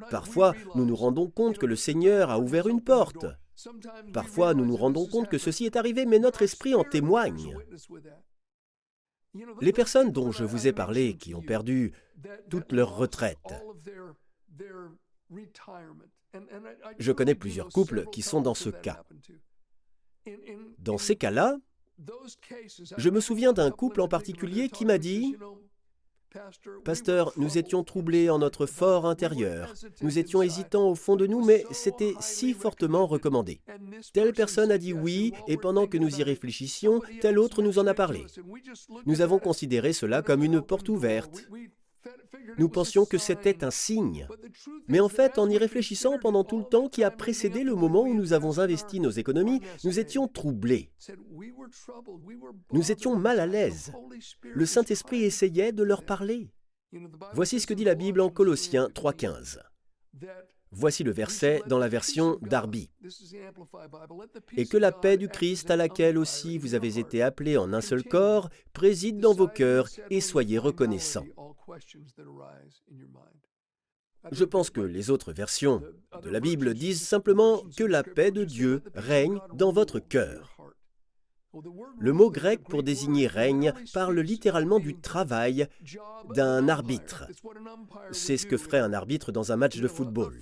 Parfois, 0.10 0.54
nous 0.75 0.86
nous 0.86 0.95
rendons 0.95 1.30
compte 1.30 1.58
que 1.58 1.65
le 1.65 1.75
Seigneur 1.75 2.30
a 2.30 2.39
ouvert 2.39 2.67
une 2.67 2.84
porte. 2.84 3.25
Parfois, 4.13 4.54
nous 4.54 4.65
nous 4.65 4.75
rendons 4.75 5.08
compte 5.08 5.30
que 5.30 5.38
ceci 5.38 5.65
est 5.65 5.75
arrivé, 5.75 6.06
mais 6.06 6.19
notre 6.19 6.41
esprit 6.41 6.75
en 6.75 6.84
témoigne. 6.84 7.56
Les 9.62 9.73
personnes 9.73 10.12
dont 10.12 10.32
je 10.32 10.43
vous 10.43 10.67
ai 10.67 10.73
parlé, 10.73 11.15
qui 11.15 11.34
ont 11.34 11.41
perdu 11.41 11.93
toute 12.49 12.71
leur 12.71 12.95
retraite, 12.95 13.38
Je 16.99 17.12
connais 17.12 17.36
plusieurs 17.36 17.69
couples 17.69 18.06
qui 18.12 18.21
sont 18.21 18.41
dans 18.41 18.54
ce 18.54 18.69
cas. 18.69 19.04
Dans 20.77 20.97
ces 20.97 21.15
cas-là, 21.15 21.58
je 22.97 23.09
me 23.09 23.19
souviens 23.19 23.53
d'un 23.53 23.71
couple 23.71 24.01
en 24.01 24.07
particulier 24.07 24.69
qui 24.69 24.85
m'a 24.85 24.97
dit 24.97 25.35
Pasteur, 26.85 27.33
nous 27.35 27.57
étions 27.57 27.83
troublés 27.83 28.29
en 28.29 28.39
notre 28.39 28.65
fort 28.65 29.05
intérieur. 29.05 29.73
Nous 30.01 30.17
étions 30.17 30.41
hésitants 30.41 30.89
au 30.89 30.95
fond 30.95 31.15
de 31.15 31.27
nous, 31.27 31.43
mais 31.43 31.65
c'était 31.71 32.13
si 32.21 32.53
fortement 32.53 33.05
recommandé. 33.05 33.59
Telle 34.13 34.31
personne 34.31 34.71
a 34.71 34.77
dit 34.77 34.93
oui, 34.93 35.33
et 35.47 35.57
pendant 35.57 35.87
que 35.87 35.97
nous 35.97 36.19
y 36.19 36.23
réfléchissions, 36.23 37.01
telle 37.19 37.37
autre 37.37 37.61
nous 37.61 37.79
en 37.79 37.87
a 37.87 37.93
parlé. 37.93 38.25
Nous 39.05 39.21
avons 39.21 39.39
considéré 39.39 39.91
cela 39.93 40.21
comme 40.21 40.43
une 40.43 40.61
porte 40.61 40.89
ouverte. 40.89 41.49
Nous 42.57 42.69
pensions 42.69 43.05
que 43.05 43.17
c'était 43.17 43.63
un 43.63 43.71
signe. 43.71 44.27
Mais 44.87 44.99
en 44.99 45.09
fait, 45.09 45.37
en 45.37 45.49
y 45.49 45.57
réfléchissant 45.57 46.17
pendant 46.19 46.43
tout 46.43 46.59
le 46.59 46.65
temps 46.65 46.89
qui 46.89 47.03
a 47.03 47.11
précédé 47.11 47.63
le 47.63 47.75
moment 47.75 48.03
où 48.03 48.13
nous 48.13 48.33
avons 48.33 48.59
investi 48.59 48.99
nos 48.99 49.09
économies, 49.09 49.61
nous 49.83 49.99
étions 49.99 50.27
troublés. 50.27 50.91
Nous 52.71 52.91
étions 52.91 53.15
mal 53.15 53.39
à 53.39 53.47
l'aise. 53.47 53.93
Le 54.43 54.65
Saint-Esprit 54.65 55.23
essayait 55.23 55.71
de 55.71 55.83
leur 55.83 56.03
parler. 56.03 56.51
Voici 57.33 57.59
ce 57.59 57.67
que 57.67 57.73
dit 57.73 57.85
la 57.85 57.95
Bible 57.95 58.21
en 58.21 58.29
Colossiens 58.29 58.87
3.15. 58.87 59.59
Voici 60.73 61.03
le 61.03 61.11
verset 61.11 61.61
dans 61.67 61.77
la 61.77 61.89
version 61.89 62.37
Darby. 62.41 62.89
Et 64.55 64.65
que 64.65 64.77
la 64.77 64.93
paix 64.93 65.17
du 65.17 65.27
Christ, 65.27 65.69
à 65.69 65.75
laquelle 65.75 66.17
aussi 66.17 66.57
vous 66.57 66.75
avez 66.75 66.97
été 66.97 67.21
appelés 67.21 67.57
en 67.57 67.73
un 67.73 67.81
seul 67.81 68.03
corps, 68.03 68.49
préside 68.71 69.19
dans 69.19 69.33
vos 69.33 69.49
cœurs 69.49 69.89
et 70.09 70.21
soyez 70.21 70.57
reconnaissants. 70.57 71.25
Je 74.31 74.45
pense 74.45 74.69
que 74.69 74.81
les 74.81 75.10
autres 75.10 75.34
versions 75.34 75.81
de 76.21 76.29
la 76.29 76.39
Bible 76.39 76.73
disent 76.73 77.01
simplement 77.01 77.63
que 77.75 77.84
la 77.84 78.03
paix 78.03 78.31
de 78.31 78.43
Dieu 78.43 78.84
règne 78.93 79.39
dans 79.53 79.71
votre 79.71 79.99
cœur. 79.99 80.57
Le 81.99 82.13
mot 82.13 82.31
grec 82.31 82.63
pour 82.63 82.81
désigner 82.81 83.27
règne 83.27 83.73
parle 83.93 84.19
littéralement 84.19 84.79
du 84.79 84.97
travail 84.99 85.67
d'un 86.34 86.69
arbitre. 86.69 87.25
C'est 88.12 88.38
ce 88.38 88.47
que 88.47 88.57
ferait 88.57 88.79
un 88.79 88.93
arbitre 88.93 89.31
dans 89.31 89.51
un 89.51 89.57
match 89.57 89.77
de 89.79 89.88
football. 89.88 90.39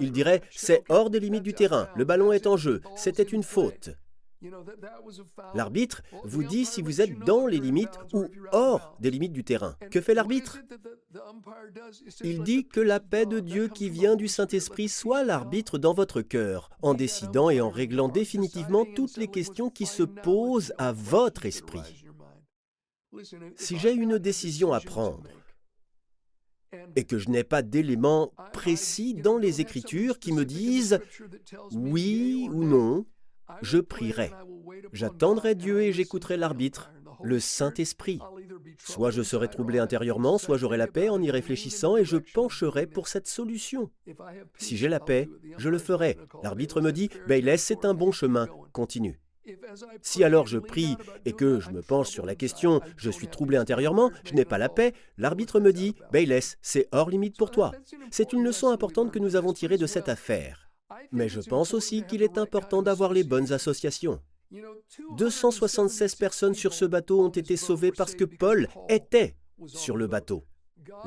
Il 0.00 0.12
dirait 0.12 0.42
c'est 0.50 0.84
hors 0.90 1.08
des 1.08 1.20
limites 1.20 1.42
du 1.42 1.54
terrain, 1.54 1.88
le 1.96 2.04
ballon 2.04 2.32
est 2.32 2.46
en 2.46 2.56
jeu, 2.56 2.82
c'était 2.96 3.22
une 3.22 3.42
faute. 3.42 3.90
L'arbitre 5.54 6.02
vous 6.24 6.44
dit 6.44 6.64
si 6.64 6.82
vous 6.82 7.00
êtes 7.00 7.18
dans 7.20 7.46
les 7.46 7.58
limites 7.58 7.98
ou 8.12 8.26
hors 8.52 8.96
des 9.00 9.10
limites 9.10 9.32
du 9.32 9.44
terrain. 9.44 9.76
Que 9.90 10.00
fait 10.00 10.14
l'arbitre 10.14 10.58
Il 12.22 12.42
dit 12.42 12.66
que 12.66 12.80
la 12.80 13.00
paix 13.00 13.26
de 13.26 13.40
Dieu 13.40 13.68
qui 13.68 13.90
vient 13.90 14.16
du 14.16 14.28
Saint-Esprit 14.28 14.88
soit 14.88 15.24
l'arbitre 15.24 15.78
dans 15.78 15.94
votre 15.94 16.22
cœur, 16.22 16.70
en 16.82 16.94
décidant 16.94 17.50
et 17.50 17.60
en 17.60 17.70
réglant 17.70 18.08
définitivement 18.08 18.84
toutes 18.84 19.16
les 19.16 19.28
questions 19.28 19.70
qui 19.70 19.86
se 19.86 20.02
posent 20.02 20.72
à 20.78 20.92
votre 20.92 21.46
esprit. 21.46 22.04
Si 23.56 23.78
j'ai 23.78 23.92
une 23.92 24.18
décision 24.18 24.72
à 24.72 24.80
prendre, 24.80 25.28
et 26.96 27.04
que 27.04 27.18
je 27.18 27.30
n'ai 27.30 27.44
pas 27.44 27.62
d'éléments 27.62 28.32
précis 28.52 29.14
dans 29.14 29.38
les 29.38 29.60
Écritures 29.60 30.18
qui 30.18 30.32
me 30.32 30.44
disent 30.44 30.98
oui 31.72 32.48
ou 32.52 32.64
non, 32.64 33.06
je 33.62 33.78
prierai. 33.78 34.30
J'attendrai 34.92 35.54
Dieu 35.54 35.82
et 35.82 35.92
j'écouterai 35.92 36.36
l'arbitre, 36.36 36.90
le 37.22 37.40
Saint-Esprit. 37.40 38.20
Soit 38.78 39.10
je 39.10 39.22
serai 39.22 39.48
troublé 39.48 39.78
intérieurement, 39.78 40.38
soit 40.38 40.58
j'aurai 40.58 40.76
la 40.76 40.86
paix 40.86 41.08
en 41.08 41.20
y 41.22 41.30
réfléchissant 41.30 41.96
et 41.96 42.04
je 42.04 42.16
pencherai 42.16 42.86
pour 42.86 43.08
cette 43.08 43.28
solution. 43.28 43.90
Si 44.58 44.76
j'ai 44.76 44.88
la 44.88 45.00
paix, 45.00 45.28
je 45.58 45.68
le 45.68 45.78
ferai. 45.78 46.18
L'arbitre 46.42 46.80
me 46.80 46.92
dit, 46.92 47.10
Bayless, 47.28 47.62
c'est 47.62 47.84
un 47.84 47.94
bon 47.94 48.12
chemin, 48.12 48.48
continue. 48.72 49.20
Si 50.00 50.24
alors 50.24 50.46
je 50.46 50.58
prie 50.58 50.96
et 51.26 51.32
que 51.32 51.60
je 51.60 51.70
me 51.70 51.82
penche 51.82 52.08
sur 52.08 52.24
la 52.24 52.34
question, 52.34 52.80
je 52.96 53.10
suis 53.10 53.28
troublé 53.28 53.58
intérieurement, 53.58 54.10
je 54.24 54.32
n'ai 54.32 54.46
pas 54.46 54.58
la 54.58 54.68
paix, 54.70 54.94
l'arbitre 55.18 55.60
me 55.60 55.72
dit, 55.72 55.94
Bayless, 56.12 56.56
c'est 56.62 56.88
hors 56.92 57.10
limite 57.10 57.36
pour 57.36 57.50
toi. 57.50 57.72
C'est 58.10 58.32
une 58.32 58.42
leçon 58.42 58.68
importante 58.68 59.12
que 59.12 59.18
nous 59.18 59.36
avons 59.36 59.52
tirée 59.52 59.76
de 59.76 59.86
cette 59.86 60.08
affaire. 60.08 60.63
Mais 61.12 61.28
je 61.28 61.40
pense 61.40 61.74
aussi 61.74 62.04
qu'il 62.04 62.22
est 62.22 62.38
important 62.38 62.82
d'avoir 62.82 63.12
les 63.12 63.24
bonnes 63.24 63.52
associations. 63.52 64.20
276 65.16 66.14
personnes 66.14 66.54
sur 66.54 66.74
ce 66.74 66.84
bateau 66.84 67.20
ont 67.24 67.30
été 67.30 67.56
sauvées 67.56 67.92
parce 67.92 68.14
que 68.14 68.24
Paul 68.24 68.68
était 68.88 69.34
sur 69.66 69.96
le 69.96 70.06
bateau. 70.06 70.44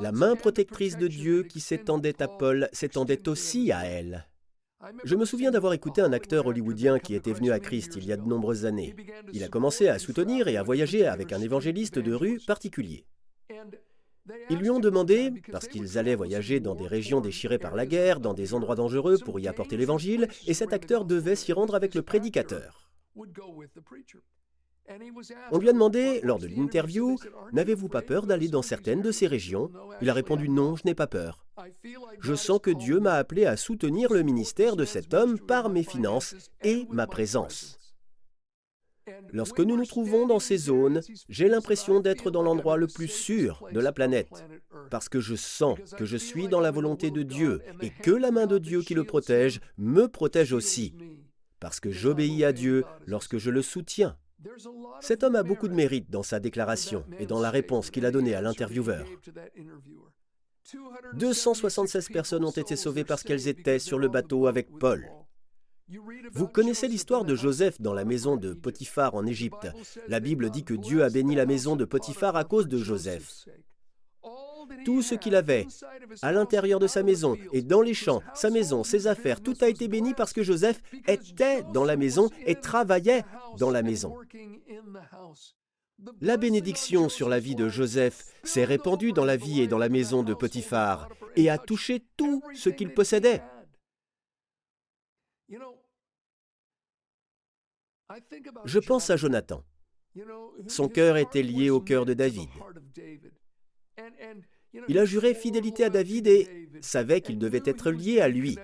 La 0.00 0.12
main 0.12 0.36
protectrice 0.36 0.96
de 0.96 1.06
Dieu 1.06 1.44
qui 1.44 1.60
s'étendait 1.60 2.20
à 2.22 2.28
Paul 2.28 2.68
s'étendait 2.72 3.28
aussi 3.28 3.72
à 3.72 3.84
elle. 3.84 4.26
Je 5.04 5.16
me 5.16 5.24
souviens 5.24 5.50
d'avoir 5.50 5.72
écouté 5.72 6.00
un 6.00 6.12
acteur 6.12 6.46
hollywoodien 6.46 6.98
qui 6.98 7.14
était 7.14 7.32
venu 7.32 7.50
à 7.50 7.58
Christ 7.58 7.94
il 7.96 8.06
y 8.06 8.12
a 8.12 8.16
de 8.16 8.28
nombreuses 8.28 8.64
années. 8.64 8.94
Il 9.32 9.42
a 9.42 9.48
commencé 9.48 9.88
à 9.88 9.98
soutenir 9.98 10.46
et 10.46 10.56
à 10.56 10.62
voyager 10.62 11.06
avec 11.06 11.32
un 11.32 11.40
évangéliste 11.40 11.98
de 11.98 12.12
rue 12.12 12.40
particulier. 12.46 13.04
Ils 14.50 14.58
lui 14.58 14.70
ont 14.70 14.80
demandé, 14.80 15.32
parce 15.50 15.68
qu'ils 15.68 15.98
allaient 15.98 16.14
voyager 16.14 16.60
dans 16.60 16.74
des 16.74 16.86
régions 16.86 17.20
déchirées 17.20 17.58
par 17.58 17.74
la 17.74 17.86
guerre, 17.86 18.20
dans 18.20 18.34
des 18.34 18.54
endroits 18.54 18.76
dangereux 18.76 19.18
pour 19.24 19.40
y 19.40 19.48
apporter 19.48 19.76
l'Évangile, 19.76 20.28
et 20.46 20.54
cet 20.54 20.72
acteur 20.72 21.04
devait 21.04 21.36
s'y 21.36 21.52
rendre 21.52 21.74
avec 21.74 21.94
le 21.94 22.02
prédicateur. 22.02 22.90
On 25.50 25.58
lui 25.58 25.68
a 25.68 25.72
demandé, 25.72 26.20
lors 26.22 26.38
de 26.38 26.46
l'interview, 26.46 27.16
N'avez-vous 27.52 27.88
pas 27.88 28.02
peur 28.02 28.26
d'aller 28.26 28.48
dans 28.48 28.62
certaines 28.62 29.02
de 29.02 29.12
ces 29.12 29.26
régions? 29.26 29.70
Il 30.00 30.08
a 30.08 30.14
répondu 30.14 30.48
Non, 30.48 30.76
je 30.76 30.82
n'ai 30.84 30.94
pas 30.94 31.06
peur. 31.06 31.44
Je 32.20 32.34
sens 32.34 32.60
que 32.62 32.70
Dieu 32.70 33.00
m'a 33.00 33.14
appelé 33.14 33.44
à 33.44 33.56
soutenir 33.56 34.12
le 34.12 34.22
ministère 34.22 34.76
de 34.76 34.84
cet 34.84 35.12
homme 35.14 35.38
par 35.38 35.68
mes 35.68 35.82
finances 35.82 36.34
et 36.62 36.86
ma 36.90 37.06
présence. 37.06 37.78
Lorsque 39.32 39.60
nous 39.60 39.76
nous 39.76 39.86
trouvons 39.86 40.26
dans 40.26 40.38
ces 40.38 40.56
zones, 40.56 41.00
j'ai 41.28 41.48
l'impression 41.48 42.00
d'être 42.00 42.30
dans 42.30 42.42
l'endroit 42.42 42.76
le 42.76 42.86
plus 42.86 43.08
sûr 43.08 43.66
de 43.72 43.80
la 43.80 43.92
planète, 43.92 44.44
parce 44.90 45.08
que 45.08 45.20
je 45.20 45.34
sens 45.34 45.78
que 45.96 46.04
je 46.04 46.16
suis 46.16 46.48
dans 46.48 46.60
la 46.60 46.70
volonté 46.70 47.10
de 47.10 47.22
Dieu 47.22 47.60
et 47.80 47.90
que 47.90 48.10
la 48.10 48.30
main 48.30 48.46
de 48.46 48.58
Dieu 48.58 48.82
qui 48.82 48.94
le 48.94 49.04
protège 49.04 49.60
me 49.76 50.06
protège 50.08 50.52
aussi, 50.52 50.94
parce 51.60 51.80
que 51.80 51.90
j'obéis 51.90 52.44
à 52.44 52.52
Dieu 52.52 52.84
lorsque 53.06 53.38
je 53.38 53.50
le 53.50 53.62
soutiens. 53.62 54.16
Cet 55.00 55.24
homme 55.24 55.36
a 55.36 55.42
beaucoup 55.42 55.68
de 55.68 55.74
mérite 55.74 56.10
dans 56.10 56.22
sa 56.22 56.38
déclaration 56.38 57.04
et 57.18 57.26
dans 57.26 57.40
la 57.40 57.50
réponse 57.50 57.90
qu'il 57.90 58.06
a 58.06 58.10
donnée 58.10 58.34
à 58.34 58.40
l'intervieweur. 58.40 59.04
276 61.14 62.08
personnes 62.10 62.44
ont 62.44 62.50
été 62.50 62.76
sauvées 62.76 63.04
parce 63.04 63.22
qu'elles 63.22 63.48
étaient 63.48 63.78
sur 63.78 63.98
le 63.98 64.08
bateau 64.08 64.46
avec 64.46 64.68
Paul. 64.78 65.08
Vous 66.32 66.48
connaissez 66.48 66.88
l'histoire 66.88 67.24
de 67.24 67.34
Joseph 67.34 67.80
dans 67.80 67.94
la 67.94 68.04
maison 68.04 68.36
de 68.36 68.52
Potiphar 68.52 69.14
en 69.14 69.26
Égypte. 69.26 69.68
La 70.06 70.20
Bible 70.20 70.50
dit 70.50 70.64
que 70.64 70.74
Dieu 70.74 71.02
a 71.02 71.08
béni 71.08 71.34
la 71.34 71.46
maison 71.46 71.76
de 71.76 71.84
Potiphar 71.84 72.36
à 72.36 72.44
cause 72.44 72.68
de 72.68 72.78
Joseph. 72.78 73.46
Tout 74.84 75.00
ce 75.00 75.14
qu'il 75.14 75.34
avait 75.34 75.66
à 76.20 76.30
l'intérieur 76.30 76.78
de 76.78 76.86
sa 76.86 77.02
maison 77.02 77.36
et 77.52 77.62
dans 77.62 77.80
les 77.80 77.94
champs, 77.94 78.22
sa 78.34 78.50
maison, 78.50 78.84
ses 78.84 79.06
affaires, 79.06 79.40
tout 79.40 79.56
a 79.62 79.68
été 79.68 79.88
béni 79.88 80.12
parce 80.12 80.34
que 80.34 80.42
Joseph 80.42 80.82
était 81.06 81.62
dans 81.72 81.84
la 81.84 81.96
maison 81.96 82.28
et 82.44 82.54
travaillait 82.54 83.24
dans 83.58 83.70
la 83.70 83.82
maison. 83.82 84.14
La 86.20 86.36
bénédiction 86.36 87.08
sur 87.08 87.28
la 87.28 87.40
vie 87.40 87.54
de 87.54 87.68
Joseph 87.68 88.24
s'est 88.44 88.64
répandue 88.64 89.12
dans 89.12 89.24
la 89.24 89.36
vie 89.36 89.62
et 89.62 89.66
dans 89.66 89.78
la 89.78 89.88
maison 89.88 90.22
de 90.22 90.34
Potiphar 90.34 91.08
et 91.34 91.48
a 91.48 91.56
touché 91.56 92.04
tout 92.16 92.42
ce 92.54 92.68
qu'il 92.68 92.92
possédait. 92.92 93.42
Je 98.64 98.78
pense 98.78 99.10
à 99.10 99.16
Jonathan. 99.16 99.64
Son 100.66 100.88
cœur 100.88 101.16
était 101.16 101.42
lié 101.42 101.70
au 101.70 101.80
cœur 101.80 102.04
de 102.04 102.14
David. 102.14 102.48
Il 104.88 104.98
a 104.98 105.04
juré 105.04 105.34
fidélité 105.34 105.84
à 105.84 105.90
David 105.90 106.26
et 106.26 106.68
savait 106.80 107.20
qu'il 107.20 107.38
devait 107.38 107.62
être 107.64 107.90
lié 107.90 108.20
à 108.20 108.28
lui. 108.28 108.58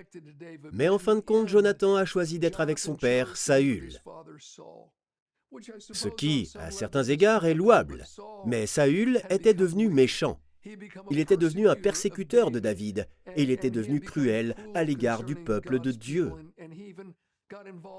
Mais 0.73 0.89
en 0.89 0.99
fin 0.99 1.17
de 1.17 1.21
compte, 1.21 1.49
Jonathan 1.49 1.97
a 1.97 2.05
choisi 2.05 2.39
d'être 2.39 2.61
avec 2.61 2.79
son 2.79 2.95
père, 2.95 3.37
Saül. 3.37 4.01
Ce 5.79 6.09
qui, 6.09 6.51
à 6.57 6.71
certains 6.71 7.05
égards, 7.05 7.47
est 7.47 7.55
louable. 7.55 8.05
Mais 8.47 8.67
Saül 8.67 9.21
était 9.31 9.55
devenu 9.55 9.89
méchant. 9.89 10.41
Il 11.11 11.19
était 11.19 11.37
devenu 11.37 11.69
un 11.69 11.77
persécuteur 11.77 12.51
de 12.51 12.59
David 12.59 13.07
et 13.37 13.43
il 13.43 13.51
était 13.51 13.71
devenu 13.71 14.01
cruel 14.01 14.57
à 14.75 14.83
l'égard 14.83 15.23
du 15.23 15.35
peuple 15.35 15.79
de 15.79 15.91
Dieu. 15.91 16.33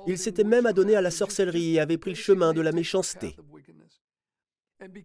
Il 0.07 0.17
s'était 0.17 0.43
même 0.43 0.65
adonné 0.65 0.95
à 0.95 1.01
la 1.01 1.11
sorcellerie 1.11 1.75
et 1.75 1.79
avait 1.79 1.97
pris 1.97 2.11
le 2.11 2.15
chemin 2.15 2.53
de 2.53 2.61
la 2.61 2.71
méchanceté. 2.71 3.35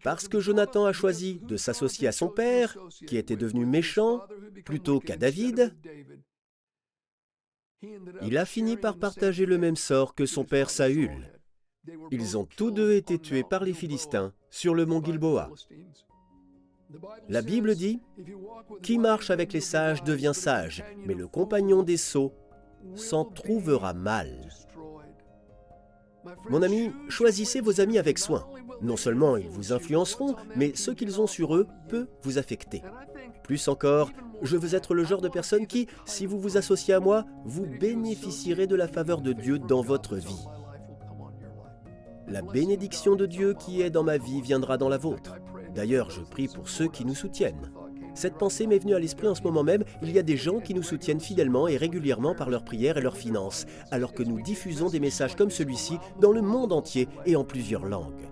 Parce 0.03 0.27
que 0.27 0.39
Jonathan 0.39 0.85
a 0.85 0.93
choisi 0.93 1.39
de 1.39 1.57
s'associer 1.57 2.07
à 2.07 2.11
son 2.11 2.29
père, 2.29 2.77
qui 3.07 3.17
était 3.17 3.35
devenu 3.35 3.65
méchant, 3.65 4.21
plutôt 4.65 4.99
qu'à 4.99 5.15
David, 5.15 5.73
il 8.21 8.37
a 8.37 8.45
fini 8.45 8.77
par 8.77 8.97
partager 8.97 9.45
le 9.45 9.57
même 9.57 9.75
sort 9.75 10.13
que 10.13 10.25
son 10.25 10.43
père 10.43 10.69
Saül. 10.69 11.31
Ils 12.11 12.37
ont 12.37 12.45
tous 12.45 12.69
deux 12.69 12.93
été 12.93 13.17
tués 13.17 13.43
par 13.43 13.63
les 13.63 13.73
Philistins 13.73 14.33
sur 14.49 14.75
le 14.75 14.85
mont 14.85 15.03
Gilboa. 15.03 15.49
La 17.29 17.41
Bible 17.41 17.75
dit, 17.75 18.01
Qui 18.83 18.99
marche 18.99 19.29
avec 19.29 19.53
les 19.53 19.61
sages 19.61 20.03
devient 20.03 20.33
sage, 20.35 20.83
mais 20.97 21.13
le 21.13 21.27
compagnon 21.27 21.83
des 21.83 21.97
sots 21.97 22.33
s'en 22.95 23.25
trouvera 23.25 23.93
mal. 23.93 24.49
Mon 26.49 26.61
ami, 26.61 26.91
choisissez 27.09 27.61
vos 27.61 27.81
amis 27.81 27.97
avec 27.97 28.19
soin. 28.19 28.45
Non 28.81 28.97
seulement 28.97 29.37
ils 29.37 29.49
vous 29.49 29.73
influenceront, 29.73 30.35
mais 30.55 30.73
ce 30.75 30.91
qu'ils 30.91 31.19
ont 31.19 31.27
sur 31.27 31.55
eux 31.55 31.67
peut 31.89 32.07
vous 32.23 32.37
affecter. 32.37 32.83
Plus 33.43 33.67
encore, 33.67 34.11
je 34.41 34.57
veux 34.57 34.75
être 34.75 34.93
le 34.93 35.03
genre 35.03 35.21
de 35.21 35.29
personne 35.29 35.67
qui, 35.67 35.87
si 36.05 36.25
vous 36.25 36.39
vous 36.39 36.57
associez 36.57 36.93
à 36.93 36.99
moi, 36.99 37.25
vous 37.45 37.65
bénéficierez 37.65 38.67
de 38.67 38.75
la 38.75 38.87
faveur 38.87 39.21
de 39.21 39.33
Dieu 39.33 39.59
dans 39.59 39.81
votre 39.81 40.15
vie. 40.15 40.45
La 42.27 42.41
bénédiction 42.41 43.15
de 43.15 43.25
Dieu 43.25 43.53
qui 43.53 43.81
est 43.81 43.89
dans 43.89 44.03
ma 44.03 44.17
vie 44.17 44.41
viendra 44.41 44.77
dans 44.77 44.89
la 44.89 44.97
vôtre. 44.97 45.35
D'ailleurs, 45.75 46.09
je 46.09 46.21
prie 46.21 46.47
pour 46.47 46.69
ceux 46.69 46.87
qui 46.87 47.05
nous 47.05 47.15
soutiennent. 47.15 47.71
Cette 48.13 48.37
pensée 48.37 48.67
m'est 48.67 48.79
venue 48.79 48.95
à 48.95 48.99
l'esprit 48.99 49.27
en 49.27 49.35
ce 49.35 49.41
moment 49.41 49.63
même. 49.63 49.83
Il 50.01 50.11
y 50.11 50.19
a 50.19 50.23
des 50.23 50.37
gens 50.37 50.59
qui 50.59 50.73
nous 50.73 50.83
soutiennent 50.83 51.19
fidèlement 51.19 51.67
et 51.67 51.77
régulièrement 51.77 52.35
par 52.35 52.49
leurs 52.49 52.63
prières 52.63 52.97
et 52.97 53.01
leurs 53.01 53.17
finances, 53.17 53.65
alors 53.89 54.13
que 54.13 54.23
nous 54.23 54.41
diffusons 54.41 54.89
des 54.89 54.99
messages 54.99 55.35
comme 55.35 55.49
celui-ci 55.49 55.97
dans 56.19 56.31
le 56.31 56.41
monde 56.41 56.73
entier 56.73 57.07
et 57.25 57.35
en 57.35 57.43
plusieurs 57.43 57.85
langues. 57.85 58.29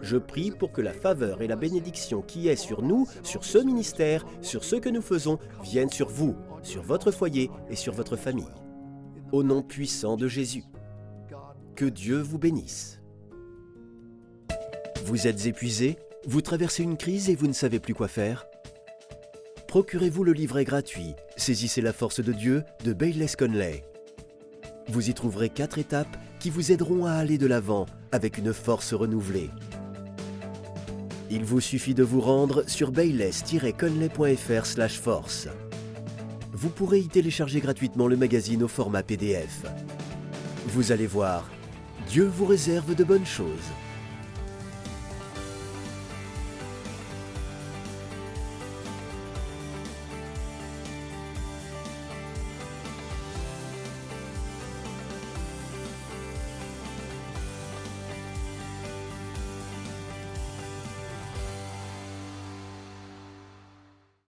Je 0.00 0.16
prie 0.16 0.50
pour 0.50 0.72
que 0.72 0.80
la 0.80 0.92
faveur 0.92 1.42
et 1.42 1.46
la 1.46 1.56
bénédiction 1.56 2.22
qui 2.22 2.48
est 2.48 2.56
sur 2.56 2.82
nous, 2.82 3.06
sur 3.22 3.44
ce 3.44 3.58
ministère, 3.58 4.26
sur 4.40 4.64
ce 4.64 4.76
que 4.76 4.88
nous 4.88 5.02
faisons, 5.02 5.38
viennent 5.62 5.90
sur 5.90 6.08
vous, 6.08 6.34
sur 6.62 6.82
votre 6.82 7.12
foyer 7.12 7.50
et 7.70 7.76
sur 7.76 7.92
votre 7.92 8.16
famille. 8.16 8.44
Au 9.30 9.42
nom 9.42 9.62
puissant 9.62 10.16
de 10.16 10.26
Jésus. 10.26 10.64
Que 11.76 11.84
Dieu 11.84 12.20
vous 12.20 12.38
bénisse. 12.38 13.00
Vous 15.04 15.26
êtes 15.26 15.46
épuisé 15.46 15.96
Vous 16.26 16.42
traversez 16.42 16.82
une 16.82 16.96
crise 16.96 17.30
et 17.30 17.34
vous 17.34 17.46
ne 17.46 17.52
savez 17.52 17.78
plus 17.78 17.94
quoi 17.94 18.08
faire 18.08 18.46
Procurez-vous 19.72 20.22
le 20.22 20.34
livret 20.34 20.66
gratuit 20.66 21.14
Saisissez 21.38 21.80
la 21.80 21.94
force 21.94 22.20
de 22.22 22.34
Dieu 22.34 22.62
de 22.84 22.92
Bayless 22.92 23.36
Conley. 23.36 23.82
Vous 24.88 25.08
y 25.08 25.14
trouverez 25.14 25.48
quatre 25.48 25.78
étapes 25.78 26.14
qui 26.40 26.50
vous 26.50 26.72
aideront 26.72 27.06
à 27.06 27.12
aller 27.12 27.38
de 27.38 27.46
l'avant 27.46 27.86
avec 28.10 28.36
une 28.36 28.52
force 28.52 28.92
renouvelée. 28.92 29.48
Il 31.30 31.46
vous 31.46 31.62
suffit 31.62 31.94
de 31.94 32.02
vous 32.02 32.20
rendre 32.20 32.68
sur 32.68 32.92
bayless-conley.fr 32.92 34.90
force. 34.90 35.48
Vous 36.52 36.68
pourrez 36.68 36.98
y 36.98 37.08
télécharger 37.08 37.60
gratuitement 37.60 38.08
le 38.08 38.18
magazine 38.18 38.64
au 38.64 38.68
format 38.68 39.02
PDF. 39.02 39.64
Vous 40.66 40.92
allez 40.92 41.06
voir, 41.06 41.48
Dieu 42.10 42.26
vous 42.26 42.44
réserve 42.44 42.94
de 42.94 43.04
bonnes 43.04 43.24
choses. 43.24 43.72